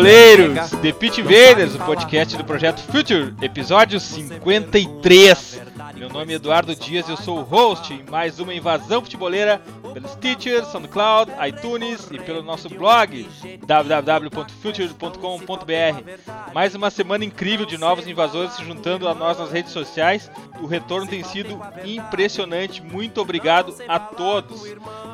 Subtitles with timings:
[0.00, 0.70] Futeboleiros!
[0.80, 5.60] The Pitch Invaders, o podcast do projeto Future, episódio 53.
[5.94, 9.60] Meu nome é Eduardo Dias e eu sou o host em mais uma invasão futeboleira
[9.92, 13.28] pelos Stitcher, SoundCloud, iTunes e pelo nosso blog
[13.66, 16.52] www.future.com.br.
[16.52, 20.30] Mais uma semana incrível de novos invasores se juntando a nós nas redes sociais.
[20.60, 22.82] O retorno tem sido impressionante.
[22.82, 24.62] Muito obrigado a todos.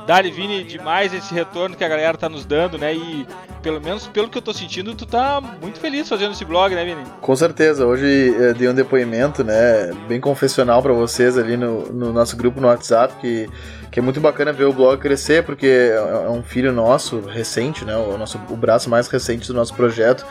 [0.06, 2.94] Dali Vini, demais esse retorno que a galera tá nos dando, né?
[2.94, 3.26] E
[3.60, 6.84] pelo menos pelo que eu tô sentindo, tu tá muito feliz fazendo esse blog, né,
[6.84, 7.02] Vini?
[7.20, 7.84] Com certeza.
[7.84, 12.60] Hoje eu dei um depoimento, né, bem confessional para vocês ali no, no nosso grupo
[12.60, 13.48] no WhatsApp que
[13.90, 17.96] que é muito bacana ver o blog crescer, porque é um filho nosso, recente, né?
[17.96, 20.24] O, nosso, o braço mais recente do nosso projeto.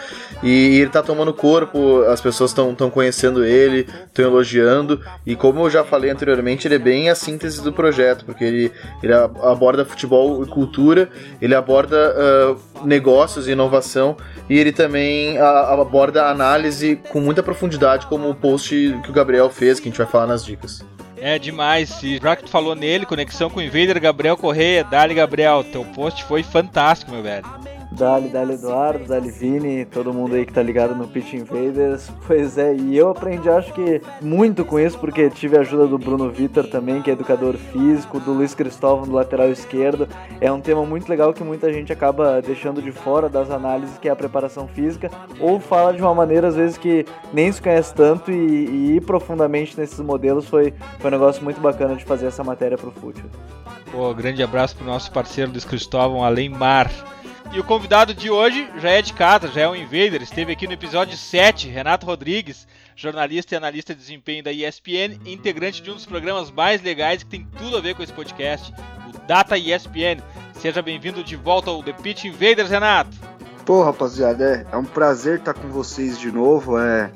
[0.43, 5.01] E, ele tá tomando corpo, as pessoas estão conhecendo ele, estão elogiando.
[5.25, 8.71] E como eu já falei anteriormente, ele é bem a síntese do projeto, porque ele,
[9.01, 11.09] ele aborda futebol e cultura,
[11.41, 14.17] ele aborda uh, negócios e inovação,
[14.49, 19.49] e ele também a, aborda análise com muita profundidade, como o post que o Gabriel
[19.49, 20.83] fez, que a gente vai falar nas dicas.
[21.25, 22.03] É demais.
[22.03, 25.83] E já que tu falou nele, conexão com o Invader, Gabriel Correia, Dali Gabriel, teu
[25.83, 27.43] post foi fantástico, meu velho.
[27.95, 32.11] Dali, Dali Eduardo, Dali Vini, todo mundo aí que tá ligado no Pitch Invaders.
[32.27, 35.97] Pois é, e eu aprendi acho que muito com isso, porque tive a ajuda do
[35.97, 40.07] Bruno Vitor também, que é educador físico, do Luiz Cristóvão, do lateral esquerdo.
[40.41, 44.09] É um tema muito legal que muita gente acaba deixando de fora das análises, que
[44.09, 45.09] é a preparação física,
[45.39, 49.01] ou fala de uma maneira às vezes que nem se conhece tanto e, e ir
[49.01, 53.31] profundamente nesses modelos foi, foi um negócio muito bacana de fazer essa matéria pro futebol.
[53.91, 56.91] Pô, grande abraço pro nosso parceiro Luiz Cristóvão, Além Mar.
[57.51, 60.21] E o convidado de hoje já é de casa, já é um invader.
[60.21, 65.81] Esteve aqui no episódio 7, Renato Rodrigues, jornalista e analista de desempenho da ESPN, integrante
[65.81, 68.73] de um dos programas mais legais que tem tudo a ver com esse podcast,
[69.07, 70.21] o Data ESPN.
[70.53, 73.15] Seja bem-vindo de volta ao The Pitch Invaders, Renato.
[73.65, 76.77] Pô, rapaziada, é, é um prazer estar com vocês de novo.
[76.77, 77.09] É,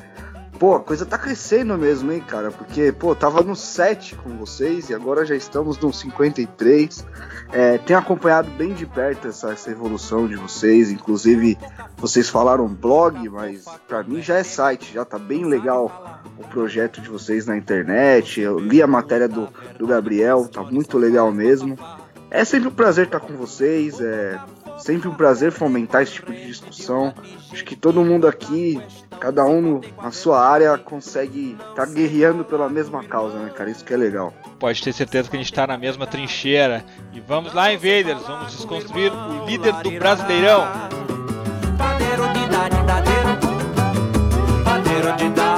[0.59, 2.51] Pô, a coisa tá crescendo mesmo, hein, cara?
[2.51, 7.07] Porque, pô, tava no 7 com vocês e agora já estamos no 53.
[7.53, 10.91] É, tenho acompanhado bem de perto essa, essa evolução de vocês.
[10.91, 11.57] Inclusive,
[11.95, 16.99] vocês falaram blog, mas para mim já é site, já tá bem legal o projeto
[16.99, 18.41] de vocês na internet.
[18.41, 21.79] Eu li a matéria do, do Gabriel, tá muito legal mesmo.
[22.29, 24.01] É sempre um prazer estar com vocês.
[24.01, 24.37] É,
[24.79, 27.13] Sempre um prazer fomentar esse tipo de discussão.
[27.51, 28.81] Acho que todo mundo aqui,
[29.19, 33.69] cada um na sua área, consegue estar tá guerreando pela mesma causa, né, cara?
[33.69, 34.33] Isso que é legal.
[34.59, 36.83] Pode ter certeza que a gente está na mesma trincheira.
[37.13, 40.67] E vamos lá, Invaders, vamos desconstruir o líder do Brasileirão.
[41.77, 43.29] Padeiro de idade, padeiro.
[44.63, 45.48] Padeiro de idade,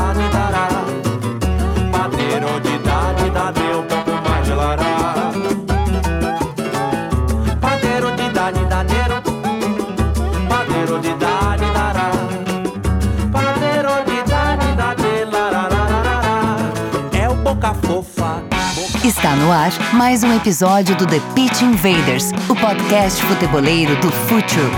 [19.12, 24.72] Está no ar mais um episódio do The Pitch Invaders, o podcast futeboleiro do Futuro.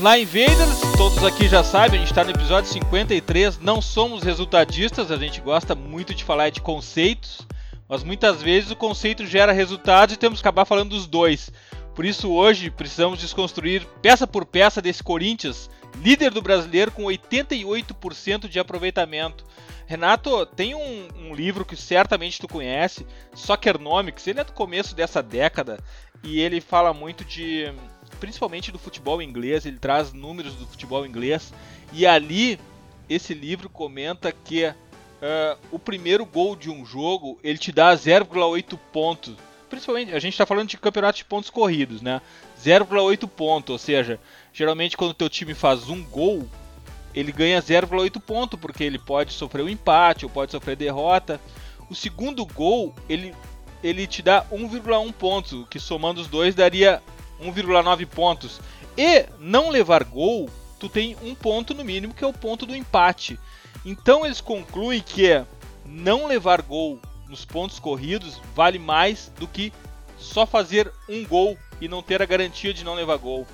[0.00, 3.58] Lá Invaders, todos aqui já sabem, a gente está no episódio 53.
[3.60, 7.46] Não somos resultadistas, a gente gosta muito de falar de conceitos.
[7.88, 11.50] Mas muitas vezes o conceito gera resultados e temos que acabar falando dos dois.
[11.94, 15.70] Por isso hoje precisamos desconstruir peça por peça desse Corinthians,
[16.02, 19.44] líder do brasileiro com 88% de aproveitamento.
[19.86, 25.22] Renato, tem um, um, livro que certamente tu conhece, Soccernomics, ele é do começo dessa
[25.22, 25.82] década
[26.22, 27.72] e ele fala muito de,
[28.20, 31.54] principalmente do futebol inglês, ele traz números do futebol inglês
[31.90, 32.60] e ali
[33.08, 34.72] esse livro comenta que
[35.22, 39.34] uh, o primeiro gol de um jogo ele te dá 0,8 pontos.
[39.68, 42.22] Principalmente, a gente está falando de campeonato de pontos corridos, né?
[42.64, 44.18] 0,8 pontos, ou seja,
[44.52, 46.48] geralmente quando o teu time faz um gol,
[47.14, 51.40] ele ganha 0,8 ponto, porque ele pode sofrer um empate ou pode sofrer derrota.
[51.90, 53.34] O segundo gol, ele,
[53.82, 57.02] ele te dá 1,1 pontos, o que somando os dois daria
[57.42, 58.60] 1,9 pontos.
[58.96, 60.48] E não levar gol,
[60.78, 63.38] tu tem um ponto no mínimo, que é o ponto do empate.
[63.88, 65.42] Então eles concluem que
[65.82, 69.72] não levar gol nos pontos corridos vale mais do que
[70.18, 73.46] só fazer um gol e não ter a garantia de não levar gol.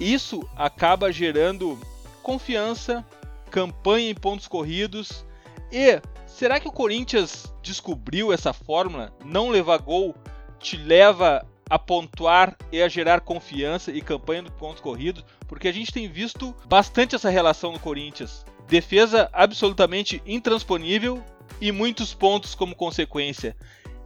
[0.00, 1.78] Isso acaba gerando
[2.22, 3.04] confiança,
[3.50, 5.26] campanha em pontos corridos
[5.70, 9.12] e será que o Corinthians descobriu essa fórmula?
[9.22, 10.14] Não levar gol
[10.58, 15.72] te leva a pontuar e a gerar confiança e campanha de pontos corridos, porque a
[15.72, 18.42] gente tem visto bastante essa relação no Corinthians.
[18.68, 21.22] Defesa absolutamente intransponível
[21.60, 23.56] e muitos pontos como consequência.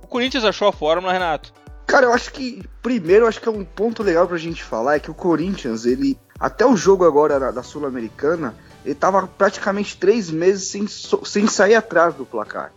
[0.03, 1.53] O Corinthians achou a fórmula, Renato?
[1.87, 5.01] Cara, eu acho que primeiro, acho que é um ponto legal pra gente falar é
[5.01, 8.55] que o Corinthians, ele até o jogo agora da Sul-Americana,
[8.85, 12.73] ele tava praticamente três meses sem, sem sair atrás do placar.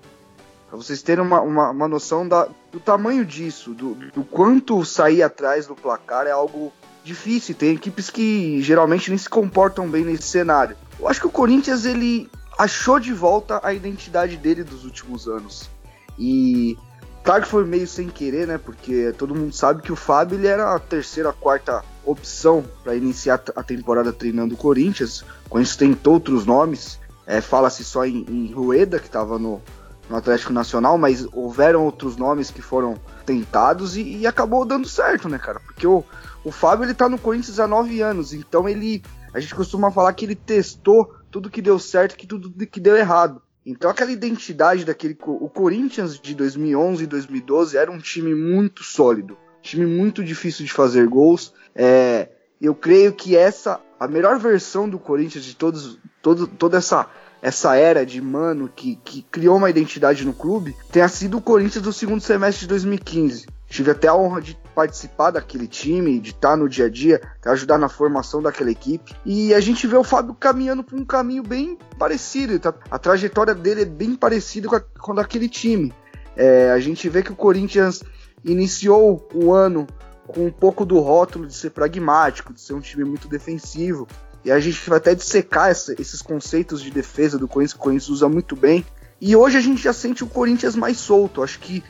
[0.68, 5.22] Pra vocês terem uma, uma, uma noção da, do tamanho disso, do, do quanto sair
[5.22, 7.56] atrás do placar é algo difícil.
[7.56, 10.76] Tem equipes que geralmente nem se comportam bem nesse cenário.
[11.00, 15.70] Eu acho que o Corinthians ele achou de volta a identidade dele dos últimos anos.
[16.18, 16.78] E
[17.24, 18.58] claro que foi meio sem querer, né?
[18.58, 23.42] Porque todo mundo sabe que o Fábio ele era a terceira, quarta opção para iniciar
[23.56, 25.22] a temporada treinando o Corinthians.
[25.46, 27.00] O Corinthians tentou outros nomes.
[27.26, 29.62] É, Fala-se só em, em Rueda, que estava no,
[30.10, 32.96] no Atlético Nacional, mas houveram outros nomes que foram
[33.26, 35.62] tentados e, e, acabou dando certo, né, cara?
[35.62, 36.04] Porque o,
[36.44, 39.02] o Fábio ele tá no Corinthians há nove anos, então ele.
[39.34, 42.96] A gente costuma falar que ele testou tudo que deu certo e tudo que deu
[42.96, 43.42] errado.
[43.66, 45.18] Então aquela identidade daquele.
[45.26, 50.72] O Corinthians de 2011 e 2012 era um time muito sólido, time muito difícil de
[50.72, 51.54] fazer gols.
[51.74, 52.30] É,
[52.62, 53.80] eu creio que essa.
[54.00, 57.10] A melhor versão do Corinthians de todos, todo, toda essa
[57.44, 61.84] essa era de mano que, que criou uma identidade no clube tenha sido o Corinthians
[61.84, 63.48] do segundo semestre de 2015.
[63.74, 67.80] Tive até a honra de participar daquele time, de estar no dia a dia, ajudar
[67.80, 69.16] na formação daquela equipe.
[69.26, 72.60] E a gente vê o Fábio caminhando por um caminho bem parecido.
[72.60, 72.72] Tá?
[72.92, 75.92] A trajetória dele é bem parecida com a, com daquele time.
[76.38, 78.04] É, a gente vê que o Corinthians
[78.46, 79.88] iniciou o ano
[80.28, 84.08] com um pouco do rótulo de ser pragmático, de ser um time muito defensivo.
[84.46, 87.84] E a gente vai até dissecar essa, esses conceitos de defesa do Corinthians, que o
[87.84, 88.86] Corinthians usa muito bem.
[89.20, 91.42] E hoje a gente já sente o Corinthians mais solto.
[91.42, 91.84] Acho que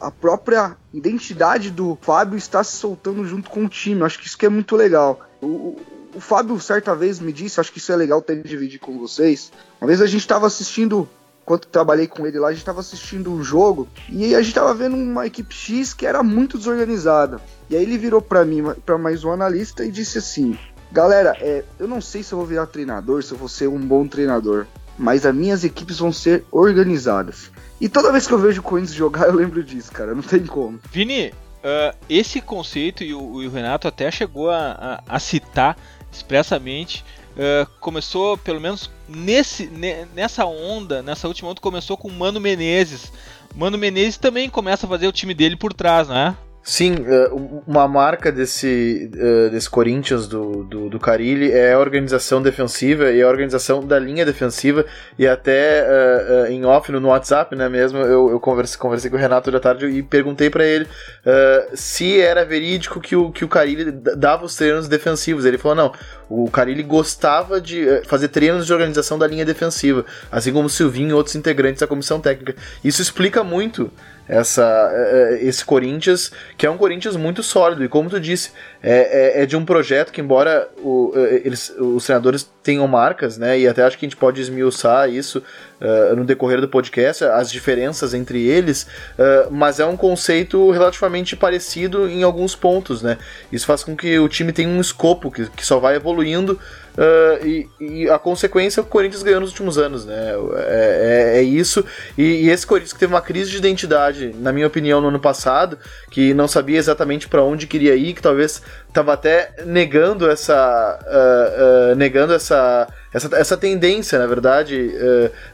[0.00, 4.02] a própria identidade do Fábio está se soltando junto com o time.
[4.02, 5.20] Acho que isso que é muito legal.
[5.42, 5.76] O,
[6.14, 9.52] o Fábio certa vez me disse, acho que isso é legal ter dividir com vocês.
[9.80, 11.08] Uma vez a gente estava assistindo,
[11.42, 14.72] enquanto trabalhei com ele lá, a gente estava assistindo um jogo e a gente estava
[14.72, 17.40] vendo uma equipe X que era muito desorganizada.
[17.68, 20.58] E aí ele virou para mim, para mais um analista e disse assim:
[20.92, 23.78] Galera, é, eu não sei se eu vou virar treinador, se eu vou ser um
[23.78, 24.66] bom treinador,
[25.00, 27.50] mas as minhas equipes vão ser organizadas.
[27.80, 30.44] E toda vez que eu vejo o Corinthians jogar, eu lembro disso, cara, não tem
[30.44, 30.78] como.
[30.92, 35.78] Vini, uh, esse conceito, e o, e o, Renato até chegou a, a, a citar
[36.12, 37.02] expressamente,
[37.32, 39.70] uh, começou, pelo menos nesse,
[40.14, 43.10] nessa onda, nessa última onda, começou com Mano Menezes.
[43.56, 46.36] Mano Menezes também começa a fazer o time dele por trás, né?
[46.62, 47.30] Sim, é,
[47.66, 53.22] uma marca desse, é, desse Corinthians do, do, do Carilli é a organização defensiva e
[53.22, 54.84] a organização da linha defensiva.
[55.18, 59.20] E até uh, em off no WhatsApp, né, mesmo, eu, eu conversei, conversei com o
[59.20, 63.48] Renato da tarde e perguntei para ele uh, se era verídico que o, que o
[63.48, 65.46] Carilli dava os treinos defensivos.
[65.46, 65.92] Ele falou: não,
[66.28, 71.10] o Carilli gostava de fazer treinos de organização da linha defensiva, assim como o Silvinho
[71.10, 72.54] e outros integrantes da comissão técnica.
[72.84, 73.90] Isso explica muito
[74.30, 77.82] essa, é, é, esse Corinthians, que é um Corinthians muito sólido.
[77.82, 81.70] E como tu disse, é, é, é de um projeto que, embora o, é, eles,
[81.78, 83.58] os treinadores tenham marcas, né?
[83.58, 85.42] E até acho que a gente pode esmiuçar isso
[85.80, 88.86] uh, no decorrer do podcast, as diferenças entre eles,
[89.18, 93.18] uh, mas é um conceito relativamente parecido em alguns pontos, né?
[93.52, 96.58] Isso faz com que o time tenha um escopo que, que só vai evoluindo
[97.00, 100.32] Uh, e, e, a consequência é o Corinthians ganhou nos últimos anos, né?
[100.56, 101.84] É, é, é isso.
[102.18, 105.20] E, e, esse Corinthians que teve uma crise de identidade, na minha opinião, no ano
[105.20, 105.78] passado,
[106.10, 110.98] que não sabia exatamente para onde queria ir, que talvez estava até negando essa.
[111.02, 114.90] Uh, uh, negando essa essa, essa tendência, na verdade,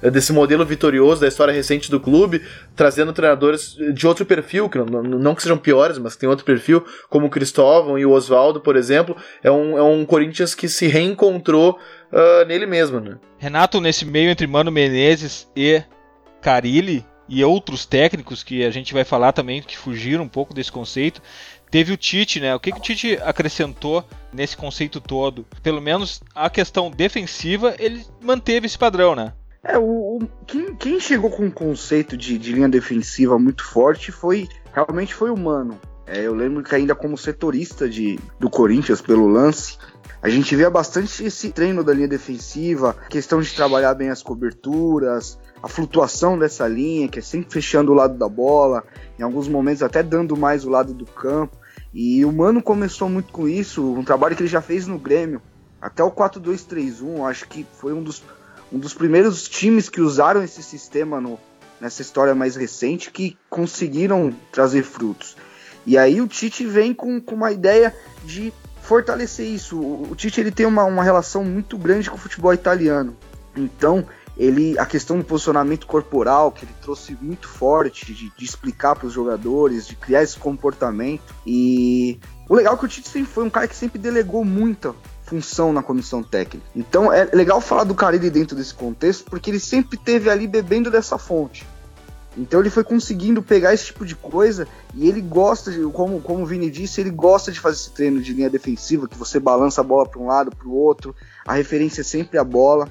[0.02, 2.42] uh, desse modelo vitorioso da história recente do clube,
[2.74, 6.44] trazendo treinadores de outro perfil, que não, não que sejam piores, mas que tem outro
[6.44, 10.68] perfil, como o Cristóvão e o Oswaldo, por exemplo, é um, é um Corinthians que
[10.68, 11.78] se reencontrou
[12.46, 13.00] nele mesmo.
[13.00, 13.16] Né?
[13.38, 15.82] Renato, nesse meio entre Mano Menezes e
[16.42, 20.70] Carilli, e outros técnicos que a gente vai falar também que fugiram um pouco desse
[20.70, 21.20] conceito,
[21.70, 22.54] Teve o Tite, né?
[22.54, 25.46] O que, que o Tite acrescentou nesse conceito todo?
[25.62, 29.32] Pelo menos a questão defensiva, ele manteve esse padrão, né?
[29.62, 34.12] É, o, o quem, quem, chegou com um conceito de, de, linha defensiva muito forte
[34.12, 35.80] foi realmente foi o Mano.
[36.06, 39.76] É, eu lembro que ainda como setorista de, do Corinthians pelo lance,
[40.22, 45.36] a gente via bastante esse treino da linha defensiva, questão de trabalhar bem as coberturas,
[45.66, 48.84] a flutuação dessa linha, que é sempre fechando o lado da bola,
[49.18, 51.56] em alguns momentos até dando mais o lado do campo.
[51.92, 55.42] E o Mano começou muito com isso, um trabalho que ele já fez no Grêmio,
[55.82, 58.22] até o 4-2-3-1, acho que foi um dos,
[58.72, 61.36] um dos primeiros times que usaram esse sistema no,
[61.80, 65.36] nessa história mais recente que conseguiram trazer frutos.
[65.84, 67.92] E aí o Tite vem com, com uma ideia
[68.24, 69.76] de fortalecer isso.
[69.80, 73.16] O, o Tite ele tem uma, uma relação muito grande com o futebol italiano.
[73.56, 78.94] Então, ele a questão do posicionamento corporal que ele trouxe muito forte de, de explicar
[78.94, 81.34] para os jogadores, de criar esse comportamento.
[81.46, 84.94] E o legal é que o Tite sempre foi um cara que sempre delegou muita
[85.22, 86.66] função na comissão técnica.
[86.74, 90.90] Então é legal falar do Carille dentro desse contexto, porque ele sempre teve ali bebendo
[90.90, 91.66] dessa fonte.
[92.36, 96.42] Então ele foi conseguindo pegar esse tipo de coisa e ele gosta, de, como, como
[96.42, 99.80] o Vini disse, ele gosta de fazer esse treino de linha defensiva, que você balança
[99.80, 101.16] a bola para um lado, para o outro,
[101.46, 102.88] a referência é sempre a bola.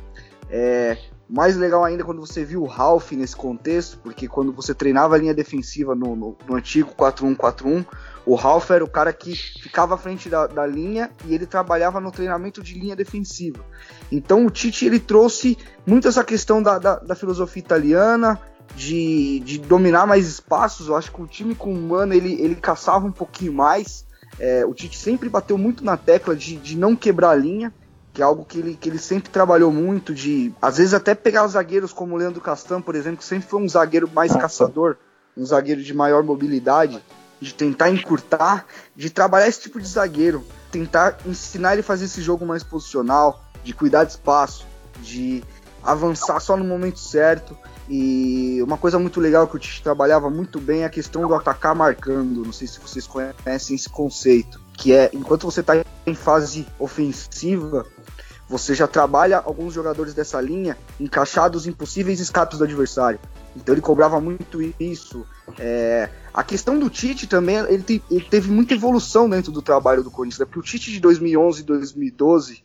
[0.49, 0.97] É,
[1.27, 5.17] mais legal ainda quando você viu o Ralph nesse contexto, porque quando você treinava a
[5.17, 7.86] linha defensiva no, no, no antigo 4-1-4-1,
[8.25, 12.00] o Ralph era o cara que ficava à frente da, da, linha e ele trabalhava
[12.00, 13.63] no treinamento de linha defensiva.
[14.12, 18.39] Então o Tite ele trouxe muito essa questão da, da, da filosofia italiana,
[18.75, 20.88] de, de, dominar mais espaços.
[20.88, 24.05] Eu acho que o time com o Mano ele, ele caçava um pouquinho mais.
[24.39, 27.74] É, o Tite sempre bateu muito na tecla de, de não quebrar a linha
[28.15, 31.45] que é algo que ele, que ele sempre trabalhou muito, de às vezes até pegar
[31.45, 34.95] os zagueiros como o Leandro Castan, por exemplo, que sempre foi um zagueiro mais caçador,
[35.36, 37.03] um zagueiro de maior mobilidade,
[37.41, 42.22] de tentar encurtar, de trabalhar esse tipo de zagueiro, tentar ensinar ele a fazer esse
[42.22, 44.65] jogo mais posicional, de cuidar de espaço,
[45.01, 45.43] de
[45.84, 47.57] avançar só no momento certo.
[47.89, 51.36] E uma coisa muito legal que o Tite trabalhava muito bem é a questão do
[51.36, 52.45] atacar marcando.
[52.45, 57.86] Não sei se vocês conhecem esse conceito, que é enquanto você está em fase ofensiva,
[58.47, 63.19] você já trabalha alguns jogadores dessa linha encaixados em possíveis escapes do adversário.
[63.55, 65.25] Então ele cobrava muito isso.
[65.57, 66.09] É...
[66.33, 68.03] A questão do Tite também, ele, te...
[68.11, 70.45] ele, teve muita evolução dentro do trabalho do Corinthians, né?
[70.45, 72.63] porque o Tite de 2011 e 2012,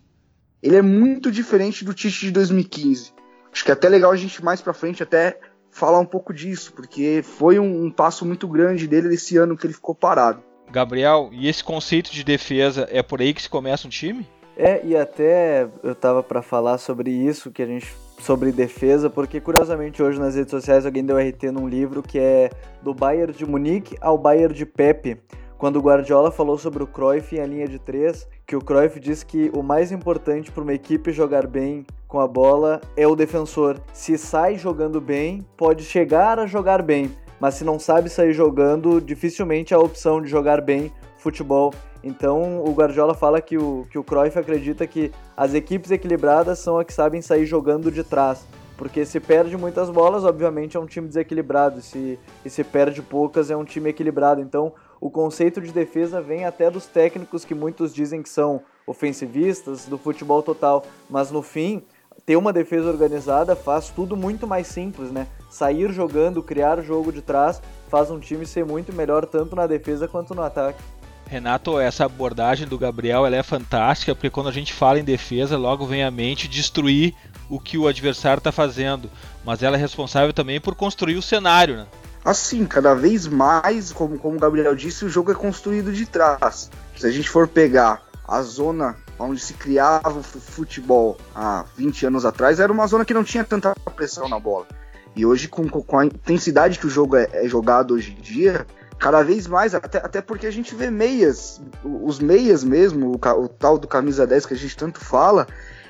[0.62, 3.12] ele é muito diferente do Tite de 2015.
[3.52, 5.38] Acho que é até legal a gente mais para frente até
[5.70, 9.66] falar um pouco disso, porque foi um, um passo muito grande dele nesse ano que
[9.66, 10.42] ele ficou parado.
[10.70, 14.26] Gabriel, e esse conceito de defesa é por aí que se começa um time?
[14.62, 19.40] É, e até eu tava para falar sobre isso, que a gente sobre defesa, porque
[19.40, 22.50] curiosamente hoje nas redes sociais alguém deu RT num livro que é
[22.82, 25.16] do Bayern de Munique ao Bayern de Pepe,
[25.56, 29.00] quando o Guardiola falou sobre o Cruyff em a linha de três, que o Cruyff
[29.00, 33.16] disse que o mais importante para uma equipe jogar bem com a bola é o
[33.16, 33.80] defensor.
[33.94, 39.00] Se sai jogando bem, pode chegar a jogar bem, mas se não sabe sair jogando,
[39.00, 41.72] dificilmente a opção de jogar bem futebol.
[42.02, 46.78] Então o Guardiola fala que o, que o Cruyff acredita que as equipes equilibradas são
[46.78, 48.46] as que sabem sair jogando de trás.
[48.76, 51.82] Porque se perde muitas bolas, obviamente é um time desequilibrado.
[51.82, 54.40] Se, e se perde poucas, é um time equilibrado.
[54.40, 59.84] Então o conceito de defesa vem até dos técnicos que muitos dizem que são ofensivistas
[59.84, 60.82] do futebol total.
[61.10, 61.82] Mas no fim,
[62.24, 65.26] ter uma defesa organizada faz tudo muito mais simples, né?
[65.50, 70.08] Sair jogando, criar jogo de trás, faz um time ser muito melhor tanto na defesa
[70.08, 70.82] quanto no ataque.
[71.30, 75.86] Renato, essa abordagem do Gabriel é fantástica, porque quando a gente fala em defesa, logo
[75.86, 77.14] vem à mente destruir
[77.48, 79.08] o que o adversário está fazendo.
[79.44, 81.86] Mas ela é responsável também por construir o cenário, né?
[82.24, 86.68] Assim, cada vez mais, como, como o Gabriel disse, o jogo é construído de trás.
[86.96, 92.24] Se a gente for pegar a zona onde se criava o futebol há 20 anos
[92.24, 94.66] atrás, era uma zona que não tinha tanta pressão na bola.
[95.14, 98.66] E hoje, com, com a intensidade que o jogo é, é jogado hoje em dia,
[99.00, 103.48] cada vez mais, até, até porque a gente vê meias, os meias mesmo, o, o,
[103.48, 105.48] tal do camisa 10 que a gente tanto fala,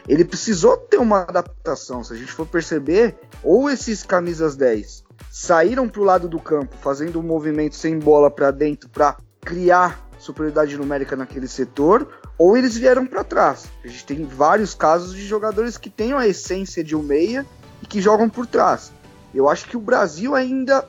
[0.08, 2.04] ele precisou ter uma adaptação.
[2.04, 6.76] Se a gente for perceber, ou esses camisas 10 saíram para o lado do campo,
[6.80, 12.06] fazendo um movimento sem bola para dentro para criar superioridade numérica naquele setor,
[12.38, 13.66] ou eles vieram para trás.
[13.84, 17.44] A gente tem vários casos de jogadores que têm a essência de um meia
[17.82, 18.92] e que jogam por trás.
[19.34, 20.86] Eu acho que o Brasil ainda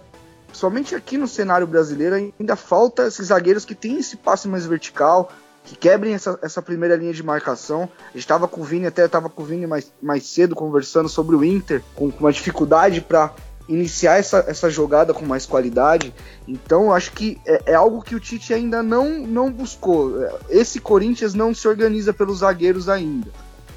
[0.53, 5.31] somente aqui no cenário brasileiro ainda falta esses zagueiros que têm esse passe mais vertical,
[5.63, 7.89] que quebrem essa, essa primeira linha de marcação.
[8.09, 11.07] A gente estava com o Vini, até estava com o Vini mais, mais cedo conversando
[11.07, 13.33] sobre o Inter, com, uma dificuldade para
[13.69, 16.13] iniciar essa, essa jogada com mais qualidade.
[16.47, 20.13] Então, acho que é, é, algo que o Tite ainda não, não buscou.
[20.49, 23.29] Esse Corinthians não se organiza pelos zagueiros ainda.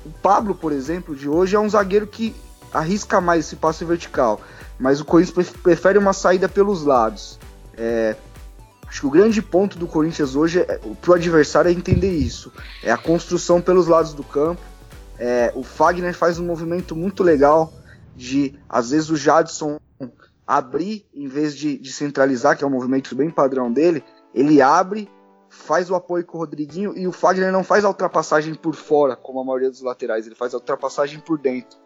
[0.04, 2.34] O Pablo, por exemplo, de hoje é um zagueiro que
[2.72, 4.40] arrisca mais esse passe vertical
[4.78, 7.38] mas o Corinthians prefere uma saída pelos lados.
[7.76, 8.16] É,
[8.86, 12.52] acho que o grande ponto do Corinthians hoje é, para o adversário é entender isso.
[12.82, 14.60] É a construção pelos lados do campo.
[15.18, 17.72] É, o Fagner faz um movimento muito legal
[18.16, 19.78] de, às vezes, o Jadson
[20.46, 24.04] abrir em vez de, de centralizar, que é um movimento bem padrão dele.
[24.34, 25.08] Ele abre,
[25.48, 29.16] faz o apoio com o Rodriguinho e o Fagner não faz a ultrapassagem por fora,
[29.16, 31.78] como a maioria dos laterais, ele faz a ultrapassagem por dentro.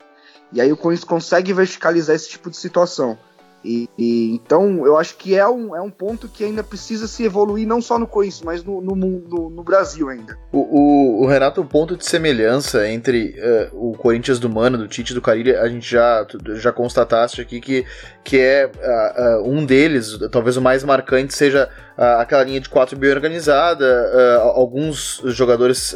[0.53, 3.19] E aí o Corinthians consegue verticalizar esse tipo de situação.
[3.65, 7.25] E, e, então eu acho que é um, é um ponto que ainda precisa se
[7.25, 10.39] evoluir, não só no Corinthians, mas no, no, no, no Brasil ainda.
[10.53, 13.35] O, o, o, Renato, o ponto de semelhança entre
[13.73, 16.25] uh, o Corinthians do Mano, do Tite do Carilli, a gente já,
[16.55, 17.85] já constataste aqui que,
[18.23, 22.97] que é uh, uh, um deles, talvez o mais marcante, seja aquela linha de quatro
[22.97, 25.95] bem organizada, alguns jogadores,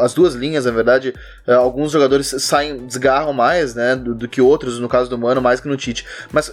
[0.00, 1.14] as duas linhas, na verdade,
[1.46, 5.60] alguns jogadores saem, desgarram mais né, do, do, que outros, no caso do Mano, mais
[5.60, 6.04] que no Tite.
[6.30, 6.52] Mas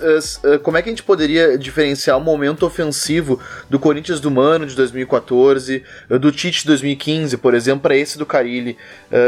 [0.63, 4.75] como é que a gente poderia diferenciar o momento ofensivo do Corinthians do Mano de
[4.75, 8.77] 2014, uh, do Tite de 2015, por exemplo, para esse do Carilli?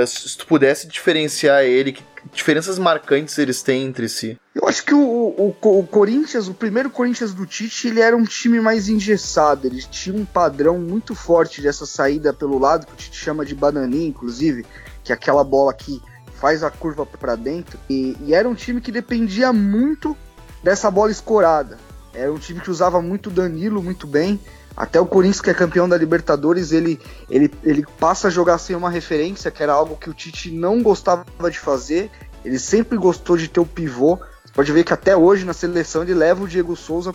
[0.05, 2.03] Se tu pudesse diferenciar ele, que
[2.33, 4.39] diferenças marcantes eles têm entre si?
[4.53, 8.23] Eu acho que o, o, o, Corinthians, o primeiro Corinthians do Tite, ele era um
[8.23, 9.67] time mais engessado.
[9.67, 13.53] Ele tinha um padrão muito forte dessa saída pelo lado, que o Tite chama de
[13.53, 14.65] bananinha, inclusive,
[15.03, 16.01] que é aquela bola que
[16.39, 17.79] faz a curva para dentro.
[17.89, 20.15] E, e, era um time que dependia muito
[20.63, 21.77] dessa bola escorada.
[22.13, 24.39] Era um time que usava muito Danilo muito bem.
[24.77, 28.75] Até o Corinthians, que é campeão da Libertadores, ele, ele, ele passa a jogar sem
[28.75, 32.11] uma referência, que era algo que o Tite não gostava de fazer.
[32.45, 34.17] Ele sempre gostou de ter o pivô.
[34.45, 37.11] Você pode ver que até hoje na seleção ele leva o Diego Souza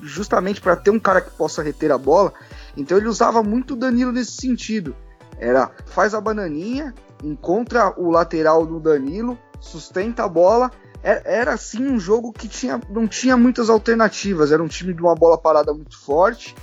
[0.00, 2.32] justamente para ter um cara que possa reter a bola.
[2.76, 4.94] Então ele usava muito o Danilo nesse sentido.
[5.36, 10.70] Era faz a bananinha, encontra o lateral do Danilo, sustenta a bola
[11.02, 14.52] é, era assim um jogo que tinha, não tinha muitas alternativas.
[14.52, 16.54] Era um time de uma bola parada muito forte.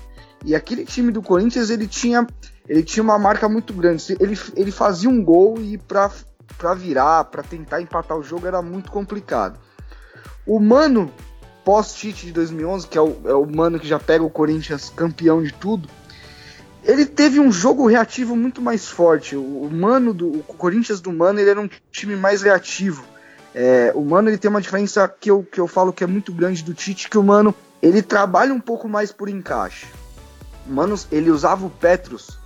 [0.45, 2.25] E aquele time do Corinthians ele tinha,
[2.67, 4.15] ele tinha uma marca muito grande.
[4.19, 8.91] Ele, ele fazia um gol e para virar, para tentar empatar o jogo era muito
[8.91, 9.59] complicado.
[10.45, 11.11] O Mano
[11.65, 15.43] pós-Tite de 2011, que é o, é o Mano que já pega o Corinthians campeão
[15.43, 15.89] de tudo,
[16.83, 19.35] ele teve um jogo reativo muito mais forte.
[19.35, 23.03] O, Mano do o Corinthians do Mano ele era um time mais reativo
[23.59, 26.31] é, o Mano ele tem uma diferença que eu, que eu falo que é muito
[26.31, 29.87] grande do Tite, que o Mano ele trabalha um pouco mais por encaixe.
[30.67, 32.37] O Mano ele usava o Petrus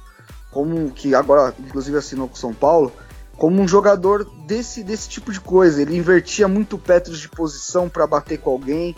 [0.51, 2.91] como que agora inclusive assinou com o São Paulo,
[3.37, 5.81] como um jogador desse, desse tipo de coisa.
[5.81, 8.95] Ele invertia muito o Petrus de posição para bater com alguém.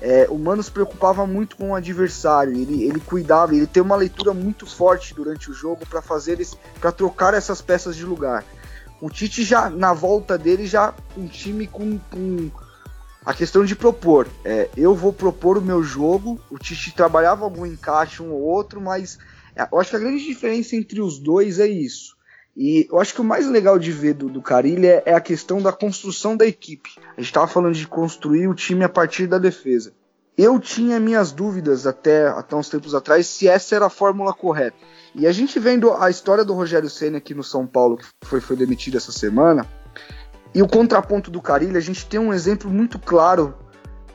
[0.00, 3.96] É, o Mano se preocupava muito com o adversário, ele, ele cuidava, ele tem uma
[3.96, 6.38] leitura muito forte durante o jogo para fazer
[6.78, 8.44] para trocar essas peças de lugar.
[9.00, 12.50] O Tite já, na volta dele, já um time com, com
[13.24, 14.28] a questão de propor.
[14.44, 16.40] É, eu vou propor o meu jogo.
[16.50, 19.18] O Tite trabalhava algum encaixe um ou outro, mas
[19.56, 22.14] é, eu acho que a grande diferença entre os dois é isso.
[22.56, 25.20] E eu acho que o mais legal de ver do, do Carilli é, é a
[25.20, 26.90] questão da construção da equipe.
[27.16, 29.92] A gente estava falando de construir o time a partir da defesa.
[30.36, 34.76] Eu tinha minhas dúvidas até, até uns tempos atrás se essa era a fórmula correta.
[35.14, 38.40] E a gente vendo a história do Rogério Senna aqui no São Paulo, que foi,
[38.40, 39.64] foi demitido essa semana,
[40.54, 43.54] e o contraponto do Carilho, a gente tem um exemplo muito claro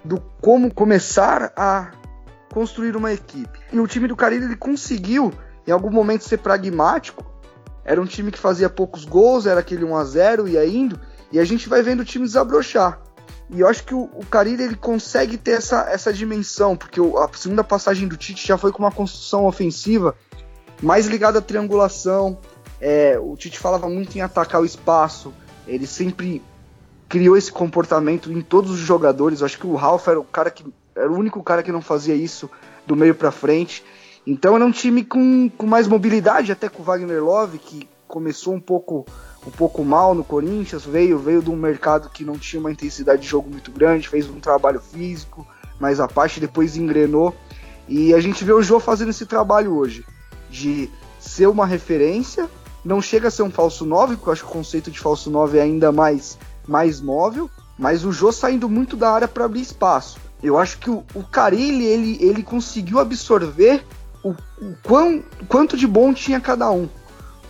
[0.04, 1.92] do como começar a
[2.54, 3.60] construir uma equipe.
[3.72, 5.34] E o time do Carilho ele conseguiu,
[5.68, 7.26] em algum momento, ser pragmático.
[7.84, 11.00] Era um time que fazia poucos gols, era aquele 1 a 0 ia indo,
[11.32, 13.02] e a gente vai vendo o time desabrochar.
[13.50, 17.30] E eu acho que o, o Carilho ele consegue ter essa, essa dimensão, porque a
[17.38, 20.16] segunda passagem do Tite já foi com uma construção ofensiva
[20.82, 22.38] mais ligado à triangulação.
[22.80, 25.34] É, o Tite falava muito em atacar o espaço.
[25.70, 26.42] Ele sempre
[27.08, 29.40] criou esse comportamento em todos os jogadores.
[29.40, 31.82] Eu acho que o Ralf era o cara que era o único cara que não
[31.82, 32.50] fazia isso
[32.86, 33.84] do meio para frente.
[34.28, 38.54] Então era um time com, com mais mobilidade, até com o Wagner Love, que começou
[38.54, 39.06] um pouco
[39.48, 43.22] um pouco mal no Corinthians, veio veio de um mercado que não tinha uma intensidade
[43.22, 45.48] de jogo muito grande, fez um trabalho físico,
[45.80, 47.34] mas a parte depois engrenou.
[47.88, 50.06] E a gente vê o Jô fazendo esse trabalho hoje
[50.50, 52.50] de ser uma referência,
[52.84, 55.30] não chega a ser um falso 9, porque eu acho que o conceito de falso
[55.30, 56.38] 9 é ainda mais,
[56.68, 60.18] mais móvel, mas o Jô saindo muito da área para abrir espaço.
[60.42, 63.84] Eu acho que o, o Carilli, ele, ele conseguiu absorver
[64.24, 66.88] o, o quão, quanto de bom tinha cada um.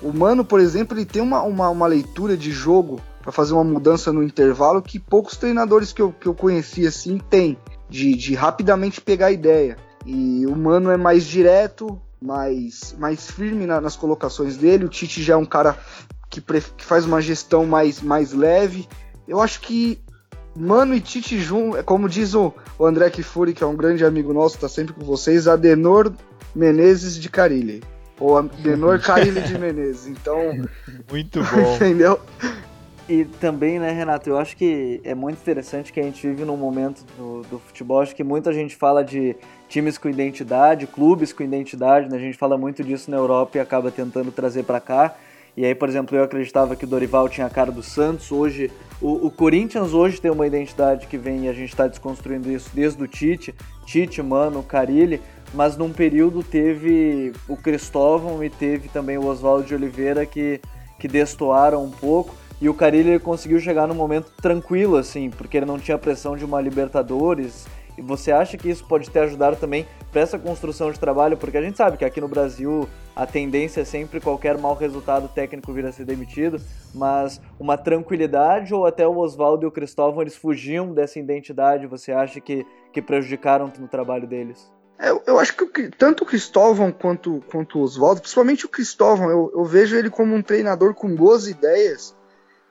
[0.02, 3.64] O Mano, por exemplo, ele tem uma, uma, uma leitura de jogo para fazer uma
[3.64, 7.58] mudança no intervalo que poucos treinadores que eu, que eu conheci assim têm,
[7.90, 9.78] de, de rapidamente pegar a ideia.
[10.06, 14.86] E o Mano é mais direto, mais, mais firme na, nas colocações dele.
[14.86, 15.78] O Tite já é um cara
[16.30, 18.88] que, que, faz uma gestão mais, mais leve.
[19.28, 20.00] Eu acho que
[20.56, 24.04] Mano e Tite junto, é como diz o, o André Kifuri, que é um grande
[24.04, 26.12] amigo nosso, está sempre com vocês, Adenor
[26.56, 27.82] Menezes de Carilli.
[28.20, 30.08] Ou Adenor Carilli de Menezes.
[30.08, 30.68] Então.
[31.10, 31.76] Muito bom.
[31.76, 32.20] Entendeu?
[33.10, 36.56] E também, né, Renato, eu acho que é muito interessante que a gente vive num
[36.56, 39.36] momento do, do futebol, acho que muita gente fala de
[39.68, 42.18] times com identidade, clubes com identidade, né?
[42.18, 45.16] a gente fala muito disso na Europa e acaba tentando trazer para cá.
[45.58, 48.70] E aí, por exemplo, eu acreditava que o Dorival tinha a cara do Santos, hoje
[49.02, 52.70] O, o, Corinthians hoje tem uma identidade que vem e a gente está desconstruindo isso
[52.76, 53.56] desde o Tite,
[53.88, 55.20] Tite, Mano, Carilli,
[55.52, 60.62] mas num período teve o Cristóvão e teve também o Oswaldo de Oliveira que,
[61.00, 62.36] que destoaram um pouco.
[62.62, 66.44] E o Carilli conseguiu chegar num momento tranquilo, assim, porque ele não tinha pressão de
[66.44, 67.66] uma Libertadores.
[67.98, 71.38] E você acha que isso pode ter ajudado também para essa construção de trabalho?
[71.38, 75.30] Porque a gente sabe que aqui no Brasil a tendência é sempre qualquer mau resultado
[75.30, 76.62] técnico vir a ser demitido,
[76.94, 82.12] mas uma tranquilidade ou até o Oswaldo e o Cristóvão eles fugiam dessa identidade, você
[82.12, 84.72] acha que, que prejudicaram no trabalho deles?
[84.98, 89.30] É, eu, eu acho que tanto o Cristóvão quanto, quanto o Oswaldo, principalmente o Cristóvão,
[89.30, 92.16] eu, eu vejo ele como um treinador com boas ideias,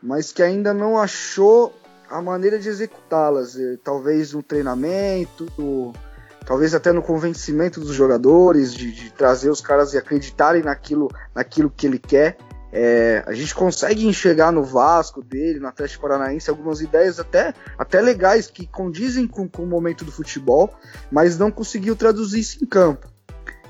[0.03, 1.75] mas que ainda não achou
[2.09, 3.59] a maneira de executá-las.
[3.59, 5.47] É, talvez no treinamento,
[6.47, 11.71] talvez até no convencimento dos jogadores, de, de, trazer os caras e acreditarem naquilo, naquilo
[11.71, 12.37] que ele quer.
[12.71, 18.01] É, a gente consegue enxergar no Vasco dele, no Atlético Paranaense, algumas ideias até, até
[18.01, 20.75] legais que condizem com, com o momento do futebol,
[21.11, 23.09] mas não conseguiu traduzir isso em campo.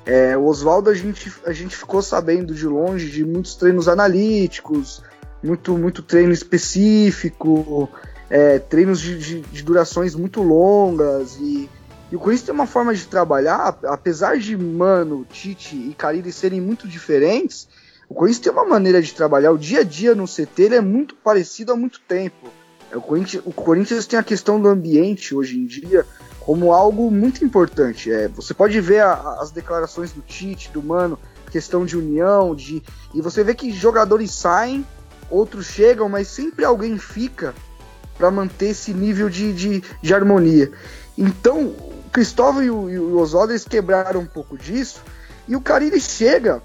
[0.05, 5.03] É, o Oswaldo, a gente, a gente ficou sabendo de longe de muitos treinos analíticos,
[5.43, 7.89] muito, muito treino específico,
[8.29, 11.69] é, treinos de, de, de, durações muito longas e
[12.11, 16.59] e o Corinthians tem uma forma de trabalhar, apesar de Mano, Tite e Carille serem
[16.59, 17.67] muito diferentes,
[18.09, 19.51] o Corinthians tem uma maneira de trabalhar.
[19.51, 22.49] O dia a dia no CT ele é muito parecido há muito tempo.
[22.91, 26.03] É, o Corinthians, o Corinthians tem a questão do ambiente hoje em dia
[26.39, 28.11] como algo muito importante.
[28.11, 31.19] É, você pode ver a, as declarações do Tite, do Mano,
[31.51, 32.81] questão de união, de
[33.13, 34.83] e você vê que jogadores saem,
[35.29, 37.53] outros chegam, mas sempre alguém fica
[38.17, 40.71] para manter esse nível de, de, de harmonia.
[41.17, 41.73] Então,
[42.11, 45.01] Cristóvão e o, e o Oswaldo eles quebraram um pouco disso.
[45.47, 46.61] E o Carille chega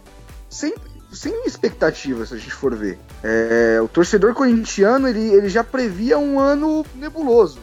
[0.51, 0.75] sem,
[1.13, 2.99] sem expectativa, se a gente for ver.
[3.23, 7.59] É, o torcedor corintiano ele, ele já previa um ano nebuloso.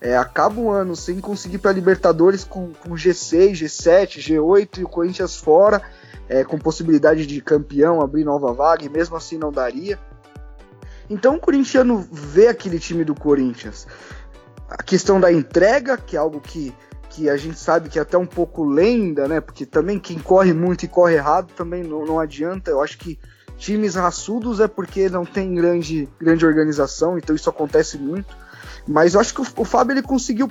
[0.00, 4.88] É, acaba o ano sem conseguir para Libertadores com, com G6, G7, G8 e o
[4.88, 5.80] Corinthians fora,
[6.28, 9.98] é, com possibilidade de campeão, abrir nova vaga, e mesmo assim não daria.
[11.12, 13.86] Então o corintiano vê aquele time do Corinthians.
[14.66, 16.74] A questão da entrega, que é algo que
[17.10, 19.38] que a gente sabe que é até um pouco lenda, né?
[19.38, 22.70] Porque também quem corre muito e corre errado também não, não adianta.
[22.70, 23.18] Eu acho que
[23.58, 28.34] times raçudos é porque não tem grande, grande organização, então isso acontece muito.
[28.88, 30.48] Mas eu acho que o, o Fábio ele conseguiu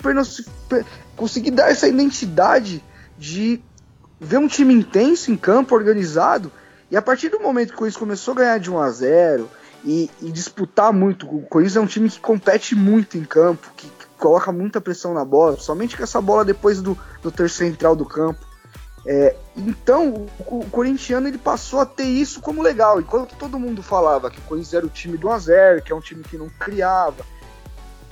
[1.15, 2.83] conseguir dar essa identidade
[3.17, 3.59] de
[4.19, 6.51] ver um time intenso em campo, organizado,
[6.91, 9.49] e a partir do momento que o Corinthians começou a ganhar de 1 a 0
[9.83, 13.89] e, e disputar muito, o Corinthians é um time que compete muito em campo, que,
[14.21, 18.05] coloca muita pressão na bola, somente com essa bola depois do, do terceiro central do
[18.05, 18.39] campo.
[19.03, 23.01] É, então, o, o, corintiano ele passou a ter isso como legal.
[23.01, 25.99] Enquanto todo mundo falava que o Corinthians era o time do 1x0, que é um
[25.99, 27.25] time que não criava,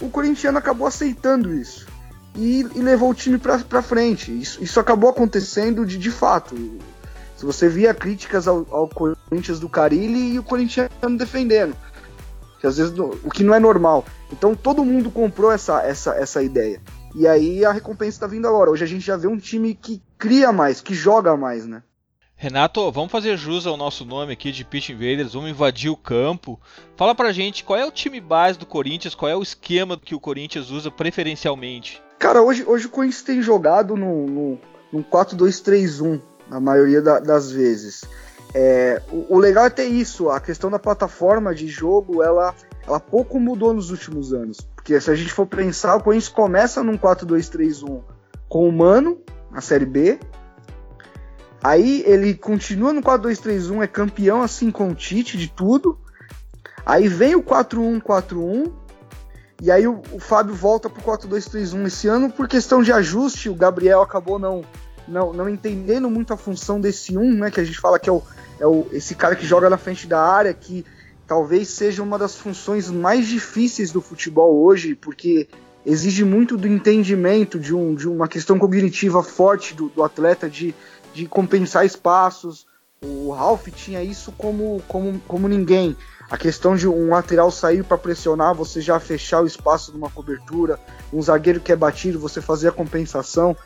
[0.01, 1.85] o corintiano acabou aceitando isso
[2.35, 4.31] e, e levou o time para frente.
[4.31, 6.55] Isso, isso acabou acontecendo de, de fato.
[7.39, 11.73] Se você via críticas ao, ao Corinthians do Carilli e o corintiano defendendo
[12.59, 14.03] que às vezes o que não é normal.
[14.29, 16.81] Então todo mundo comprou essa, essa, essa ideia.
[17.15, 18.69] E aí a recompensa está vindo agora.
[18.69, 21.81] Hoje a gente já vê um time que cria mais, que joga mais, né?
[22.35, 26.59] Renato, vamos fazer jus ao nosso nome aqui de Pitch Invaders, vamos invadir o campo.
[26.97, 30.13] Fala pra gente qual é o time base do Corinthians, qual é o esquema que
[30.13, 32.01] o Corinthians usa preferencialmente.
[32.17, 34.59] Cara, hoje, hoje o Corinthians tem jogado no, no,
[34.91, 38.03] no 4-2-3-1, na maioria da, das vezes.
[38.53, 42.99] É, o, o, legal é ter isso, a questão da plataforma de jogo, ela, ela
[42.99, 44.59] pouco mudou nos últimos anos.
[44.75, 48.01] Porque se a gente for pensar, o Corinthians começa num 4-2-3-1
[48.47, 49.19] com o Mano,
[49.51, 50.19] na Série B.
[51.63, 55.99] Aí ele continua no 4-2-3-1, é campeão assim com o Tite de tudo.
[56.85, 58.71] Aí vem o 4-1-4-1.
[59.61, 63.49] E aí o, o Fábio volta pro 4-2-3-1 esse ano por questão de ajuste.
[63.49, 64.63] O Gabriel acabou não,
[65.09, 67.51] não, não entendendo muito a função desse 1, né?
[67.51, 68.21] Que a gente fala que é o,
[68.59, 70.85] é o, esse cara que joga na frente da área, que
[71.27, 75.47] talvez seja uma das funções mais difíceis do futebol hoje, porque
[75.85, 80.73] exige muito do entendimento de, um, de uma questão cognitiva forte do, do atleta de,
[81.13, 82.67] de compensar espaços.
[83.01, 85.95] O Ralph tinha isso como, como, como ninguém.
[86.29, 90.79] A questão de um lateral sair para pressionar, você já fechar o espaço numa cobertura,
[91.11, 93.57] um zagueiro que é batido, você fazer a compensação.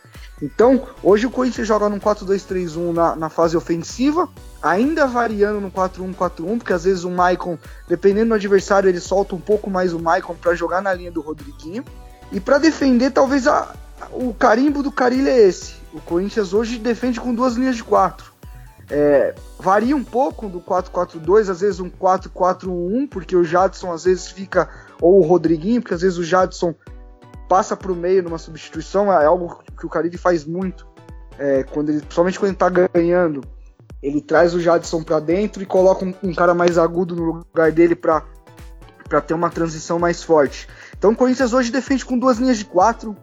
[0.41, 4.29] Então, hoje o Corinthians joga num 4-2-3-1 na, na fase ofensiva,
[4.61, 9.41] ainda variando no 4-1-4-1, porque às vezes o Maicon, dependendo do adversário, ele solta um
[9.41, 11.83] pouco mais o Maicon para jogar na linha do Rodriguinho.
[12.31, 13.75] E para defender, talvez a,
[14.11, 15.75] o carimbo do Carilho é esse.
[15.93, 18.32] O Corinthians hoje defende com duas linhas de quatro.
[18.89, 24.27] É, varia um pouco do 4-4-2, às vezes um 4-4-1, porque o Jadson às vezes
[24.27, 24.69] fica
[25.01, 26.75] ou o Rodriguinho, porque às vezes o Jadson
[27.47, 30.87] passa para o meio numa substituição, é algo que o Carille faz muito,
[31.37, 33.41] é, quando ele, principalmente quando ele está ganhando,
[34.01, 37.71] ele traz o Jadson para dentro e coloca um, um, cara mais agudo no lugar
[37.71, 38.21] dele para
[39.25, 40.67] ter uma transição mais forte.
[40.97, 43.15] Então o Corinthians hoje defende com duas linhas de quatro,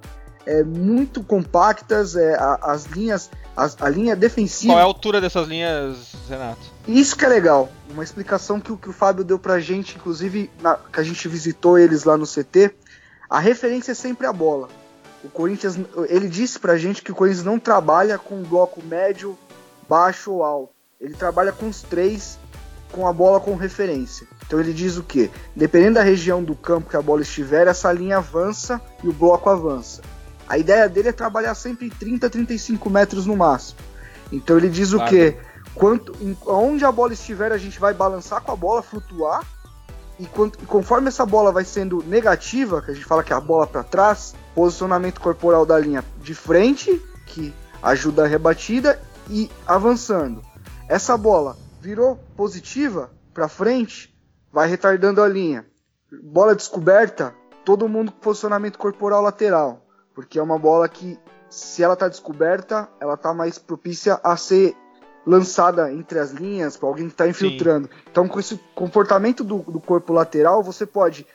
[0.47, 4.73] é, muito compactas, é, a, as linhas, a, a linha defensiva.
[4.73, 6.61] Qual é a altura dessas linhas, Renato?
[6.89, 7.71] Isso que é legal.
[7.91, 11.79] Uma explicação que, que o Fábio deu pra gente, inclusive na, que a gente visitou
[11.79, 12.75] eles lá no CT.
[13.29, 14.69] A referência é sempre a bola.
[15.23, 19.39] O Corinthians, ele disse pra gente que o Corinthians não trabalha com bloco médio,
[19.89, 20.73] baixo ou alto.
[21.01, 22.39] Ele trabalha com os três
[22.91, 24.27] com a bola com referência.
[24.47, 25.31] Então ele diz o que?
[25.55, 29.49] Dependendo da região do campo que a bola estiver, essa linha avança e o bloco
[29.49, 30.03] avança.
[30.51, 33.79] A ideia dele é trabalhar sempre em 30, 35 metros no máximo.
[34.33, 35.07] Então ele diz claro.
[35.07, 35.37] o que?
[35.77, 36.13] Quanto,
[36.45, 39.47] onde a bola estiver, a gente vai balançar com a bola, flutuar.
[40.19, 43.37] E, quanto, e conforme essa bola vai sendo negativa, que a gente fala que é
[43.37, 49.49] a bola para trás, posicionamento corporal da linha de frente, que ajuda a rebatida, e
[49.65, 50.43] avançando.
[50.89, 54.13] Essa bola virou positiva para frente,
[54.53, 55.65] vai retardando a linha.
[56.25, 57.33] Bola descoberta,
[57.65, 59.87] todo mundo com posicionamento corporal lateral
[60.21, 64.77] porque é uma bola que, se ela está descoberta, ela está mais propícia a ser
[65.27, 67.89] lançada entre as linhas para alguém que está infiltrando.
[67.89, 67.95] Sim.
[68.11, 71.27] Então, com esse comportamento do, do, corpo lateral, você pode,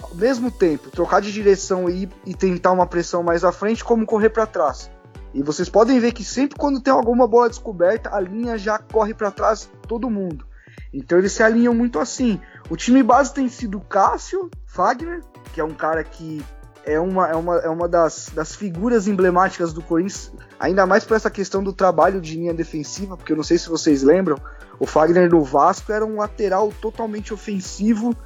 [0.00, 4.06] ao mesmo tempo, trocar de direção e, e tentar uma pressão mais à frente, como
[4.06, 4.88] correr para trás.
[5.34, 9.14] E vocês podem ver que sempre quando tem alguma bola descoberta, a linha já corre
[9.14, 10.46] para trás todo mundo.
[10.94, 12.40] Então eles se alinham muito assim.
[12.70, 15.22] O time base tem sido Cássio, Fagner,
[15.52, 16.42] que é um cara que
[16.88, 21.16] é uma, é uma, é uma das, das figuras emblemáticas do Corinthians, ainda mais por
[21.16, 24.38] essa questão do trabalho de linha defensiva, porque eu não sei se vocês lembram,
[24.80, 28.16] o Fagner do Vasco era um lateral totalmente ofensivo,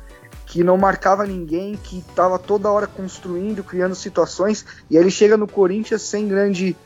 [0.47, 5.37] que não marcava ninguém, que estava toda hora construindo, criando situações, e aí ele chega
[5.37, 6.77] no Corinthians sem grande